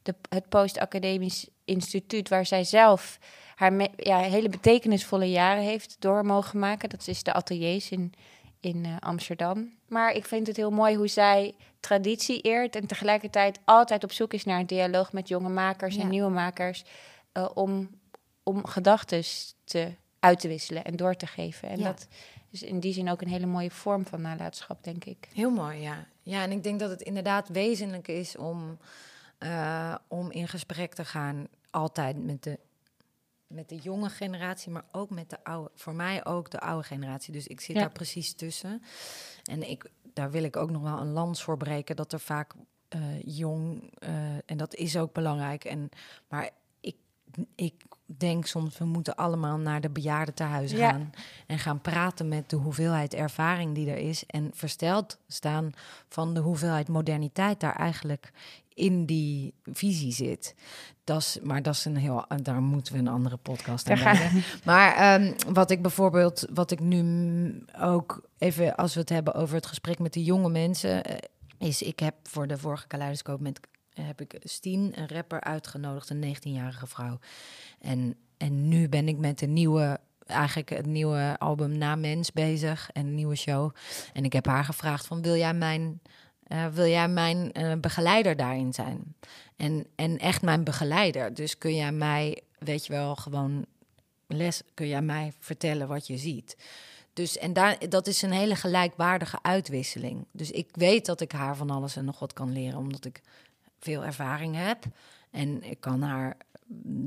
de, 0.03 0.15
het 0.29 0.49
post-academisch 0.49 1.49
instituut... 1.65 2.29
waar 2.29 2.47
zij 2.47 2.65
zelf 2.65 3.19
haar 3.59 3.89
ja, 3.97 4.19
hele 4.19 4.49
betekenisvolle 4.49 5.31
jaren 5.31 5.63
heeft 5.63 5.97
door 5.99 6.25
mogen 6.25 6.59
maken. 6.59 6.89
Dat 6.89 7.09
is 7.09 7.23
de 7.23 7.33
ateliers 7.33 7.91
in, 7.91 8.13
in 8.61 8.85
uh, 8.85 8.97
Amsterdam. 9.01 9.73
Maar 9.89 10.13
ik 10.13 10.25
vind 10.25 10.47
het 10.47 10.57
heel 10.57 10.71
mooi 10.71 10.97
hoe 10.97 11.09
zij 11.09 11.55
traditie 11.81 12.41
eert... 12.41 12.77
en 12.77 12.87
tegelijkertijd 12.87 13.59
altijd 13.65 14.05
op 14.05 14.13
zoek 14.13 14.33
is 14.33 14.45
naar 14.45 14.61
een 14.61 14.67
dialoog 14.67 15.13
met 15.13 15.29
jonge 15.29 15.49
makers 15.49 15.95
ja. 15.95 16.01
en 16.01 16.09
nieuwe 16.09 16.31
makers... 16.31 16.85
Uh, 17.33 17.49
om, 17.55 17.91
om 18.43 18.67
gedachten 18.67 19.23
te 19.65 19.93
uit 20.21 20.41
te 20.41 20.49
wisselen 20.49 20.85
en 20.85 20.97
door 20.97 21.15
te 21.15 21.27
geven. 21.27 21.69
En 21.69 21.79
ja. 21.79 21.85
dat 21.85 22.07
is 22.51 22.63
in 22.63 22.81
die 22.81 22.93
zin 22.93 23.11
ook 23.11 23.21
een 23.21 23.29
hele 23.29 23.47
mooie 23.47 23.71
vorm 23.71 24.07
van 24.07 24.21
nalatenschap, 24.21 24.85
denk 24.85 25.05
ik. 25.05 25.29
Heel 25.35 25.51
mooi, 25.51 25.81
ja. 25.81 26.07
Ja, 26.23 26.43
en 26.43 26.51
ik 26.51 26.63
denk 26.63 26.81
dat 26.81 26.91
het 26.91 27.03
inderdaad 27.03 27.49
wezenlijk 27.49 28.09
is 28.09 28.37
om, 28.37 28.79
uh, 29.39 29.95
om 30.09 30.31
in 30.31 30.49
gesprek 30.49 30.95
te 30.95 31.05
gaan, 31.05 31.49
altijd 31.71 32.25
met 32.25 32.43
de, 32.43 32.59
met 33.49 33.69
de 33.69 33.77
jonge 33.77 34.09
generatie, 34.09 34.71
maar 34.71 34.85
ook 34.93 35.11
met 35.11 35.31
de 35.31 35.45
oude, 35.45 35.71
voor 35.75 35.95
mij 35.95 36.25
ook 36.25 36.51
de 36.51 36.61
oude 36.61 36.87
generatie. 36.87 37.33
Dus 37.33 37.47
ik 37.47 37.61
zit 37.61 37.77
ja. 37.77 37.81
daar 37.81 37.93
precies 37.93 38.35
tussen. 38.35 38.83
En 39.43 39.71
ik, 39.71 39.91
daar 40.13 40.31
wil 40.31 40.43
ik 40.43 40.57
ook 40.57 40.71
nog 40.71 40.83
wel 40.83 40.99
een 40.99 41.13
lans 41.13 41.43
voor 41.43 41.57
breken, 41.57 41.97
dat 41.97 42.13
er 42.13 42.21
vaak 42.21 42.55
uh, 42.97 43.23
jong, 43.23 43.93
uh, 43.99 44.37
en 44.47 44.57
dat 44.57 44.75
is 44.75 44.97
ook 44.97 45.13
belangrijk. 45.13 45.65
En, 45.65 45.89
maar 46.29 46.51
ik, 46.81 46.97
ik 47.55 47.85
denk 48.17 48.47
soms, 48.47 48.79
we 48.79 48.85
moeten 48.85 49.17
allemaal 49.17 49.59
naar 49.59 49.81
de 49.81 49.91
bejaardentehuizen 49.91 50.79
ja. 50.79 50.91
gaan. 50.91 51.11
En 51.47 51.59
gaan 51.59 51.81
praten 51.81 52.29
met 52.29 52.51
de 52.51 52.57
hoeveelheid 52.57 53.15
ervaring 53.15 53.75
die 53.75 53.91
er 53.91 53.97
is. 53.97 54.27
En 54.27 54.51
versteld 54.55 55.19
staan 55.27 55.73
van 56.09 56.35
de 56.35 56.41
hoeveelheid 56.41 56.89
moderniteit 56.89 57.61
daar 57.61 57.77
eigenlijk 57.77 58.33
in 58.75 59.07
die 59.07 59.55
visie 59.65 60.13
zit. 60.13 60.55
Dat 61.05 61.21
is, 61.21 61.39
maar 61.43 61.63
dat 61.63 61.75
is 61.75 61.85
een 61.85 61.97
heel. 61.97 62.27
Daar 62.43 62.63
moeten 62.63 62.93
we 62.93 62.99
een 62.99 63.09
andere 63.09 63.37
podcast 63.37 63.91
aan 63.91 63.97
hebben. 63.97 64.43
Maar 64.65 65.21
um, 65.21 65.35
wat 65.53 65.71
ik 65.71 65.83
bijvoorbeeld, 65.83 66.47
wat 66.55 66.71
ik 66.71 66.81
nu 66.81 67.65
ook 67.81 68.29
even 68.39 68.77
als 68.77 68.95
we 68.95 69.01
het 69.01 69.09
hebben 69.09 69.35
over 69.35 69.55
het 69.55 69.67
gesprek 69.67 69.99
met 69.99 70.13
de 70.13 70.25
jonge 70.25 70.51
mensen. 70.51 71.03
Is 71.59 71.83
ik 71.83 71.99
heb 71.99 72.15
voor 72.23 72.47
de 72.47 72.59
vorige 72.59 72.87
kaleidoscoop 72.87 73.41
met 73.41 73.61
heb 74.07 74.21
ik 74.21 74.37
Stien, 74.43 74.93
een 74.95 75.09
rapper, 75.09 75.41
uitgenodigd, 75.41 76.11
een 76.11 76.37
19-jarige 76.37 76.87
vrouw. 76.87 77.19
En, 77.81 78.17
en 78.37 78.69
nu 78.69 78.89
ben 78.89 79.09
ik 79.09 79.19
met 79.19 79.41
een 79.41 79.53
nieuwe, 79.53 80.01
eigenlijk 80.27 80.71
het 80.71 80.87
nieuwe 80.87 81.37
album 81.39 81.79
Na 81.79 81.95
Mens 81.95 82.33
bezig 82.33 82.91
en 82.93 83.07
een 83.07 83.15
nieuwe 83.15 83.37
show. 83.37 83.75
En 84.13 84.25
ik 84.25 84.33
heb 84.33 84.47
haar 84.47 84.65
gevraagd 84.65 85.07
van, 85.07 85.23
wil 85.23 85.37
jij 85.37 85.55
mijn, 85.55 86.01
uh, 86.49 86.67
wil 86.67 86.87
jij 86.87 87.09
mijn 87.09 87.51
uh, 87.53 87.73
begeleider 87.81 88.37
daarin 88.37 88.73
zijn? 88.73 89.15
En, 89.57 89.87
en 89.95 90.19
echt 90.19 90.43
mijn 90.43 90.65
begeleider. 90.65 91.35
Dus 91.35 91.59
kun 91.59 91.75
jij 91.75 91.93
mij, 91.93 92.43
weet 92.59 92.87
je 92.87 92.93
wel, 92.93 93.17
gewoon 93.17 93.67
les, 94.27 94.63
kun 94.75 94.89
jij 94.89 95.03
mij 95.03 95.33
vertellen 95.39 95.89
wat 95.89 96.07
je 96.07 96.19
ziet? 96.19 96.57
Dus 97.13 97.39
en 97.39 97.53
daar, 97.53 97.89
dat 97.89 98.07
is 98.07 98.23
een 98.23 98.33
hele 98.33 98.57
gelijkwaardige 98.57 99.39
uitwisseling. 99.43 100.27
Dus 100.33 100.51
ik 100.51 100.69
weet 100.73 101.07
dat 101.07 101.21
ik 101.21 101.33
haar 101.33 101.57
van 101.57 101.71
alles 101.71 101.97
en 101.97 102.05
nog 102.05 102.19
wat 102.19 102.33
kan 102.33 102.53
leren, 102.53 102.79
omdat 102.79 103.05
ik 103.05 103.21
veel 103.81 104.05
ervaring 104.05 104.57
heb. 104.57 104.85
En 105.31 105.63
ik 105.63 105.81
kan 105.81 106.03
haar 106.03 106.37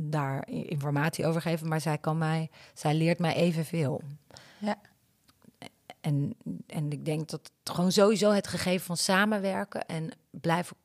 daar 0.10 0.48
informatie 0.48 1.26
over 1.26 1.42
geven, 1.42 1.68
maar 1.68 1.82
zij 1.82 1.98
kan 1.98 2.18
mij, 2.18 2.50
zij 2.74 2.94
leert 2.94 3.20
mij 3.20 3.36
evenveel. 3.36 4.02
Ja. 4.58 4.76
En, 6.02 6.36
en 6.68 6.92
ik 6.92 7.06
denk 7.06 7.30
dat 7.30 7.52
het 7.62 7.76
gewoon 7.76 7.92
sowieso 7.92 8.32
het 8.32 8.48
gegeven 8.48 8.86
van 8.86 8.98
samenwerken 8.98 9.86
en 9.86 10.12
blijven 10.30 10.78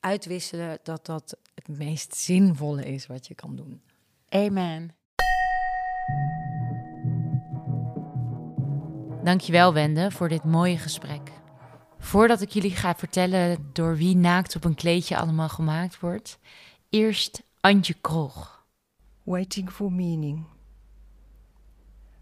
uitwisselen, 0.00 0.78
dat 0.82 1.06
dat 1.06 1.36
het 1.54 1.78
meest 1.78 2.14
zinvolle 2.14 2.84
is 2.84 3.06
wat 3.06 3.26
je 3.26 3.34
kan 3.34 3.56
doen. 3.56 3.82
Amen. 4.28 4.94
Dankjewel 9.24 9.72
Wende 9.72 10.10
voor 10.10 10.28
dit 10.28 10.44
mooie 10.44 10.78
gesprek. 10.78 11.30
Voordat 12.04 12.40
ik 12.40 12.50
jullie 12.50 12.76
ga 12.76 12.94
vertellen 12.94 13.70
door 13.72 13.96
wie 13.96 14.16
naakt 14.16 14.56
op 14.56 14.64
een 14.64 14.74
kleedje 14.74 15.16
allemaal 15.16 15.48
gemaakt 15.48 16.00
wordt, 16.00 16.38
eerst 16.88 17.42
Antje 17.60 17.94
Krog. 18.00 18.66
Waiting 19.22 19.70
for 19.70 19.92
meaning. 19.92 20.44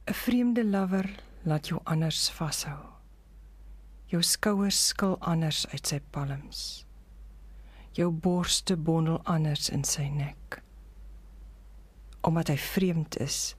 'n 0.04 0.12
Vreemde 0.12 0.64
lover 0.64 1.22
laat 1.42 1.68
jou 1.68 1.80
anders 1.84 2.30
vashou. 2.30 2.78
Jou 4.04 4.22
skouers 4.22 4.86
skil 4.86 5.18
anders 5.18 5.68
uit 5.68 5.86
sy 5.86 6.00
palms. 6.10 6.86
Jou 7.90 8.10
borste 8.10 8.76
bondel 8.76 9.20
anders 9.22 9.68
in 9.68 9.84
sy 9.84 10.08
nek. 10.08 10.62
Omdat 12.20 12.48
hy 12.48 12.56
vreemd 12.56 13.18
is, 13.18 13.56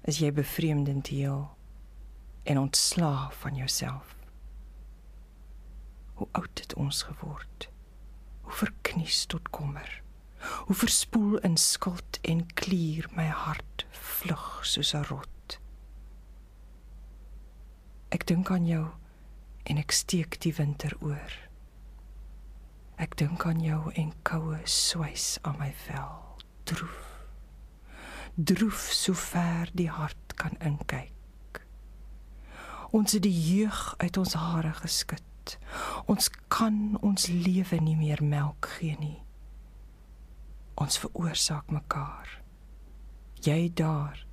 is 0.00 0.18
jy 0.18 0.32
bevreemdend 0.32 1.06
heel 1.06 1.50
en 2.42 2.58
ontslaaf 2.58 3.34
van 3.34 3.54
jouself 3.54 4.18
hoe 6.20 6.28
oud 6.32 6.58
het 6.58 6.74
ons 6.74 7.02
geword. 7.08 7.70
Hoe 8.40 8.52
verknies 8.52 9.24
tot 9.24 9.50
kommer. 9.50 10.02
Hoe 10.68 10.74
verspoel 10.76 11.38
in 11.38 11.56
skuld 11.56 12.18
en 12.20 12.42
klier 12.60 13.06
my 13.16 13.24
hart 13.24 13.86
vlug 13.90 14.60
soos 14.68 14.92
'n 14.94 15.04
rot. 15.08 15.58
Ek 18.08 18.26
dink 18.26 18.50
aan 18.50 18.66
jou 18.66 18.86
en 19.64 19.78
ek 19.78 19.92
steek 19.92 20.40
die 20.40 20.52
winter 20.54 20.92
oor. 21.00 21.32
Ek 22.96 23.16
dink 23.16 23.46
aan 23.46 23.60
jou 23.60 23.92
en 23.92 24.12
koue 24.22 24.60
swys 24.64 25.38
aan 25.42 25.56
my 25.58 25.72
vel, 25.72 26.36
droef. 26.64 27.08
Droef 28.36 28.92
so 28.92 29.14
ver 29.14 29.70
die 29.72 29.88
hart 29.88 30.36
kan 30.36 30.56
inkyk. 30.60 31.64
Ons 32.90 33.12
het 33.12 33.22
die 33.22 33.56
jeug 33.56 33.94
uit 33.96 34.16
ons 34.16 34.34
hare 34.34 34.72
geskit. 34.72 35.29
Ons 36.06 36.30
kan 36.48 36.98
ons 37.00 37.26
lewe 37.26 37.80
nie 37.80 37.96
meer 37.96 38.22
melk 38.24 38.68
gee 38.78 38.96
nie. 38.98 39.22
Ons 40.74 40.98
veroorsaak 40.98 41.70
mekaar. 41.70 42.40
Jy 43.40 43.70
daar, 43.74 44.26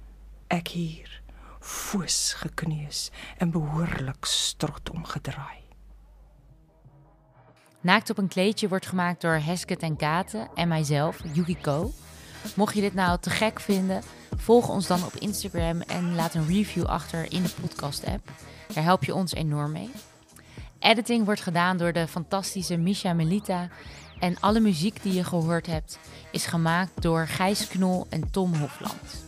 ek 0.48 0.74
hier, 0.76 1.22
foos 1.60 2.34
gekneus 2.39 3.08
en 3.38 3.52
behoorlik 3.52 4.26
strot 4.26 4.89
omgedraai. 4.89 5.63
Naakt 7.82 8.10
op 8.10 8.17
een 8.17 8.28
kleedje 8.28 8.67
wordt 8.67 8.86
gemaakt 8.86 9.22
door 9.22 9.34
Hesket 9.34 9.82
en 9.82 9.96
Kate 9.96 10.48
en 10.56 10.67
mijzelf, 10.67 11.20
Yukiko. 11.34 11.91
Mocht 12.56 12.76
je 12.76 12.82
dit 12.82 12.93
nou 12.93 13.20
te 13.20 13.30
gek 13.30 13.60
vinden, 13.60 14.02
volg 14.36 14.70
ons 14.70 14.88
dan 14.88 15.04
op 15.04 15.15
Instagram 15.15 15.82
en 15.82 16.15
laat 16.15 16.34
een 16.34 16.48
review 16.48 16.86
achter 16.86 17.32
in 17.32 17.43
de 17.43 17.54
podcast-app. 17.62 18.32
Daar 18.74 18.84
help 18.84 19.04
je 19.04 19.15
ons 19.15 19.34
enorm 19.34 19.72
mee. 19.72 19.89
Editing 20.80 21.26
wordt 21.26 21.42
gedaan 21.42 21.78
door 21.78 21.94
de 21.94 22.08
fantastische 22.08 22.78
Misha 22.78 23.13
Melita. 23.13 23.70
En 24.20 24.40
alle 24.40 24.60
muziek 24.60 25.04
die 25.04 25.13
je 25.13 25.24
gehoord 25.24 25.66
hebt 25.66 26.00
is 26.32 26.46
gemaakt 26.46 27.02
door 27.02 27.28
Gijs 27.28 27.68
Knol 27.68 28.06
en 28.10 28.32
Tom 28.32 28.54
Hofland. 28.54 29.26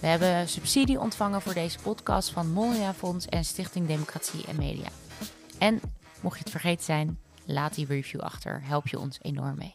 We 0.00 0.06
hebben 0.06 0.48
subsidie 0.48 1.00
ontvangen 1.00 1.42
voor 1.42 1.54
deze 1.54 1.78
podcast 1.78 2.30
van 2.30 2.52
Moria 2.52 2.94
Fonds 2.94 3.26
en 3.26 3.44
Stichting 3.44 3.86
Democratie 3.86 4.44
en 4.46 4.56
Media. 4.56 4.88
En 5.58 5.80
mocht 6.20 6.36
je 6.36 6.42
het 6.42 6.52
vergeten 6.52 6.84
zijn, 6.84 7.18
laat 7.44 7.74
die 7.74 7.86
review 7.86 8.20
achter. 8.20 8.60
Help 8.64 8.88
je 8.88 8.98
ons 8.98 9.18
enorm 9.22 9.54
mee. 9.58 9.74